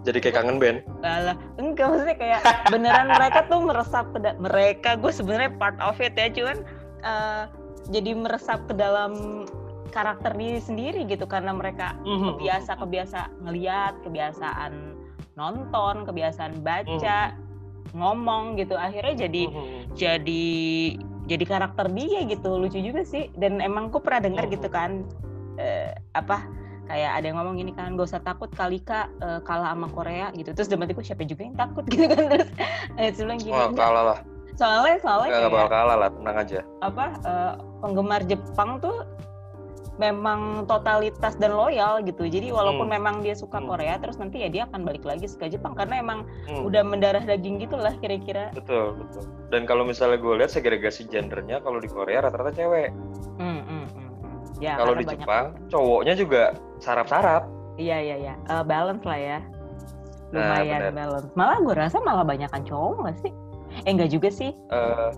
Jadi 0.08 0.18
kayak 0.24 0.36
kangen 0.40 0.58
band. 0.58 0.80
Alah, 1.04 1.36
enggak 1.60 1.88
maksudnya 1.92 2.18
kayak 2.18 2.42
beneran 2.72 3.08
mereka 3.12 3.40
tuh 3.52 3.60
meresap 3.60 4.06
ke 4.16 4.20
mereka 4.40 4.96
gue 4.96 5.12
sebenarnya 5.12 5.52
part 5.60 5.78
of 5.84 6.00
it 6.00 6.16
ya 6.16 6.32
cuman 6.32 6.58
eh, 7.04 7.44
jadi 7.92 8.12
meresap 8.16 8.64
ke 8.72 8.74
dalam 8.76 9.44
karakter 9.92 10.36
diri 10.36 10.60
sendiri 10.60 11.08
gitu 11.08 11.24
karena 11.26 11.56
mereka 11.56 11.96
kebiasa 12.04 12.76
kebiasa 12.78 13.20
ngeliat 13.48 13.96
kebiasaan 14.04 14.94
nonton 15.40 16.04
kebiasaan 16.04 16.60
baca 16.62 17.34
ngomong 17.96 18.60
gitu 18.60 18.76
akhirnya 18.76 19.28
jadi 19.28 19.44
jadi 19.96 20.46
jadi 21.28 21.44
karakter 21.44 21.92
dia 21.92 22.24
gitu 22.24 22.56
lucu 22.56 22.80
juga 22.80 23.04
sih. 23.04 23.28
Dan 23.36 23.60
emang 23.60 23.92
gue 23.92 24.00
pernah 24.00 24.24
dengar 24.24 24.48
gitu 24.48 24.68
kan 24.72 25.04
eh, 25.60 25.92
apa 26.16 26.48
kayak 26.88 27.12
ada 27.14 27.26
yang 27.26 27.38
ngomong 27.38 27.56
gini 27.56 27.72
kan 27.72 27.94
gak 27.94 28.08
usah 28.08 28.20
takut 28.20 28.50
Kalika 28.50 29.12
eh, 29.20 29.40
kalah 29.42 29.72
sama 29.72 29.88
Korea 29.88 30.32
gitu 30.32 30.52
terus 30.52 30.66
dalam 30.66 30.84
hatiku 30.84 31.00
siapa 31.02 31.24
juga 31.24 31.44
yang 31.44 31.56
takut 31.56 31.84
gitu 31.92 32.08
kan 32.08 32.26
terus 32.32 32.50
eh, 32.98 33.12
bilang 33.18 33.38
gini 33.38 33.54
"Enggak, 33.54 33.76
kalah 33.78 34.04
lah. 34.06 34.20
soalnya 34.54 34.98
soalnya 34.98 35.30
kayak 35.32 35.52
bakal 35.52 35.70
kalah 35.70 35.98
lah, 35.98 36.10
tenang 36.10 36.38
aja. 36.38 36.60
apa 36.82 37.06
eh, 37.22 37.54
penggemar 37.78 38.22
Jepang 38.24 38.80
tuh 38.80 39.06
memang 39.98 40.42
totalitas 40.66 41.34
dan 41.36 41.52
loyal 41.52 42.06
gitu 42.06 42.22
jadi 42.24 42.54
walaupun 42.54 42.86
Hmm. 42.86 42.96
memang 42.96 43.16
dia 43.20 43.34
suka 43.34 43.58
Hmm. 43.58 43.66
Korea 43.68 43.98
terus 43.98 44.16
nanti 44.16 44.46
ya 44.46 44.48
dia 44.48 44.64
akan 44.64 44.86
balik 44.86 45.02
lagi 45.02 45.26
suka 45.26 45.50
Jepang 45.50 45.74
karena 45.74 45.98
emang 45.98 46.22
Hmm. 46.46 46.64
udah 46.64 46.86
mendarah 46.86 47.22
daging 47.22 47.58
gitu 47.60 47.76
lah 47.76 47.94
kira-kira 47.96 48.54
Betul, 48.54 48.94
betul. 48.96 49.26
Dan 49.48 49.66
kalau 49.66 49.82
misalnya 49.84 50.20
gue 50.20 50.38
lihat 50.38 50.52
segregasi 50.52 51.08
gendernya 51.08 51.60
kalau 51.60 51.80
di 51.80 51.88
Korea 51.88 52.22
rata-rata 52.22 52.54
cewek. 52.54 52.94
Hmm, 53.38 53.62
hmm. 53.64 53.77
Ya, 54.58 54.74
kalau 54.76 54.94
di 54.94 55.04
banyak- 55.04 55.22
Jepang 55.22 55.46
cowoknya 55.68 56.14
juga 56.14 56.44
sarap-sarap. 56.78 57.46
Iya 57.76 57.98
iya 58.00 58.16
iya, 58.18 58.34
Eh, 58.44 58.64
balance 58.64 59.04
lah 59.04 59.16
ya. 59.16 59.40
Nah, 60.28 60.60
Lumayan 60.60 60.82
benar. 60.82 60.94
balance. 60.94 61.30
Malah 61.34 61.58
gue 61.60 61.76
rasa 61.78 61.98
malah 62.00 62.24
banyakan 62.24 62.62
cowok 62.62 62.94
nggak 63.00 63.18
sih? 63.20 63.32
Eh 63.80 63.92
enggak 63.92 64.10
juga 64.10 64.30
sih, 64.30 64.52
Eh, 64.52 65.10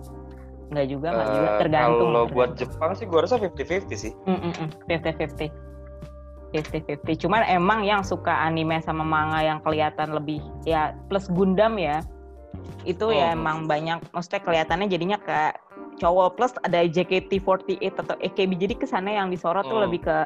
enggak 0.68 0.86
juga, 0.86 1.08
enggak 1.10 1.28
juga. 1.30 1.48
eh, 1.48 1.58
Tergantung. 1.58 2.08
kalau 2.10 2.24
buat. 2.28 2.50
Jepang 2.54 2.90
sih 2.92 3.04
gue 3.04 3.18
rasa 3.18 3.36
50-50 3.36 3.96
sih. 3.98 4.12
Mm, 4.24 4.40
mm. 4.46 4.66
50-50. 4.86 5.48
50-50. 6.50 7.14
Cuman 7.16 7.40
emang 7.44 7.80
yang 7.82 8.02
suka 8.02 8.34
anime 8.36 8.78
sama 8.80 9.00
manga 9.00 9.40
yang 9.40 9.58
kelihatan 9.60 10.12
lebih 10.12 10.38
ya 10.64 10.92
plus 11.06 11.26
Gundam 11.28 11.74
ya. 11.74 12.02
Itu 12.82 13.08
ya 13.08 13.30
Oh. 13.30 13.36
emang 13.36 13.64
banyak 13.64 14.02
maksudnya 14.10 14.42
kelihatannya 14.42 14.86
jadinya 14.86 15.16
kayak 15.16 15.62
cowok 15.98 16.28
plus 16.36 16.52
ada 16.62 16.84
JKT48 16.84 17.82
atau 17.96 18.14
AKB 18.18 18.50
jadi 18.56 18.74
ke 18.76 18.86
sana 18.86 19.10
yang 19.10 19.28
disorot 19.28 19.64
tuh 19.64 19.80
Hmm. 19.80 19.84
lebih 19.88 20.06
ke 20.06 20.16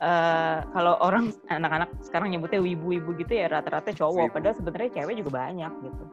eh, 0.00 0.58
kalau 0.72 0.98
orang 0.98 1.30
anak-anak 1.56 1.90
sekarang 2.02 2.32
nyebutnya 2.32 2.58
wibu-wibu 2.58 3.14
gitu 3.16 3.32
ya 3.36 3.46
rata-rata 3.46 3.94
cowok 3.94 4.26
Wibu. 4.26 4.34
padahal 4.34 4.56
sebenarnya 4.58 4.90
cewek 4.90 5.14
juga 5.22 5.30
banyak 5.46 5.72
gitu 5.84 6.04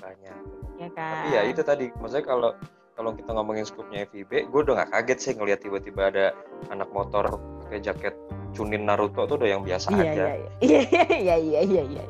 Banyak. 0.00 0.38
ya 0.80 0.88
kan 0.96 1.12
Tapi 1.12 1.28
ya 1.36 1.42
itu 1.44 1.62
tadi, 1.62 1.86
maksudnya 1.94 2.24
kalau 2.24 2.50
kalau 2.96 3.16
kita 3.16 3.30
ngomongin 3.32 3.64
skupnya 3.64 4.04
FIB, 4.04 4.48
gue 4.48 4.60
udah 4.60 4.84
gak 4.84 4.90
kaget 4.92 5.18
sih 5.20 5.32
ngelihat 5.32 5.60
tiba-tiba 5.60 6.12
ada 6.12 6.26
anak 6.68 6.92
motor 6.92 7.32
pakai 7.64 7.80
jaket 7.80 8.12
Chunin 8.52 8.84
Naruto 8.84 9.24
tuh 9.24 9.40
udah 9.40 9.48
yang 9.48 9.62
biasa 9.62 9.88
iya, 9.94 10.04
aja. 10.10 10.24
iya 10.60 10.80
iya 10.82 10.82
iya 11.24 11.36
iya 11.38 11.60
iya 11.64 11.82
iya 11.86 12.04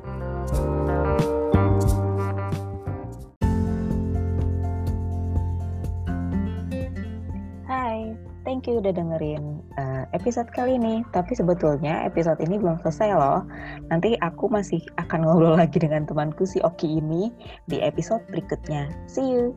thank 8.61 8.77
you 8.77 8.85
udah 8.85 8.93
dengerin 8.93 9.65
uh, 9.81 10.05
episode 10.13 10.45
kali 10.53 10.77
ini. 10.77 11.01
Tapi 11.17 11.33
sebetulnya 11.33 12.05
episode 12.05 12.37
ini 12.45 12.61
belum 12.61 12.77
selesai 12.85 13.17
loh. 13.17 13.49
Nanti 13.89 14.21
aku 14.21 14.53
masih 14.53 14.85
akan 15.01 15.25
ngobrol 15.25 15.57
lagi 15.57 15.81
dengan 15.81 16.05
temanku 16.05 16.45
si 16.45 16.61
Oki 16.61 17.01
ini 17.01 17.33
di 17.73 17.81
episode 17.81 18.21
berikutnya. 18.29 18.93
See 19.09 19.25
you. 19.33 19.57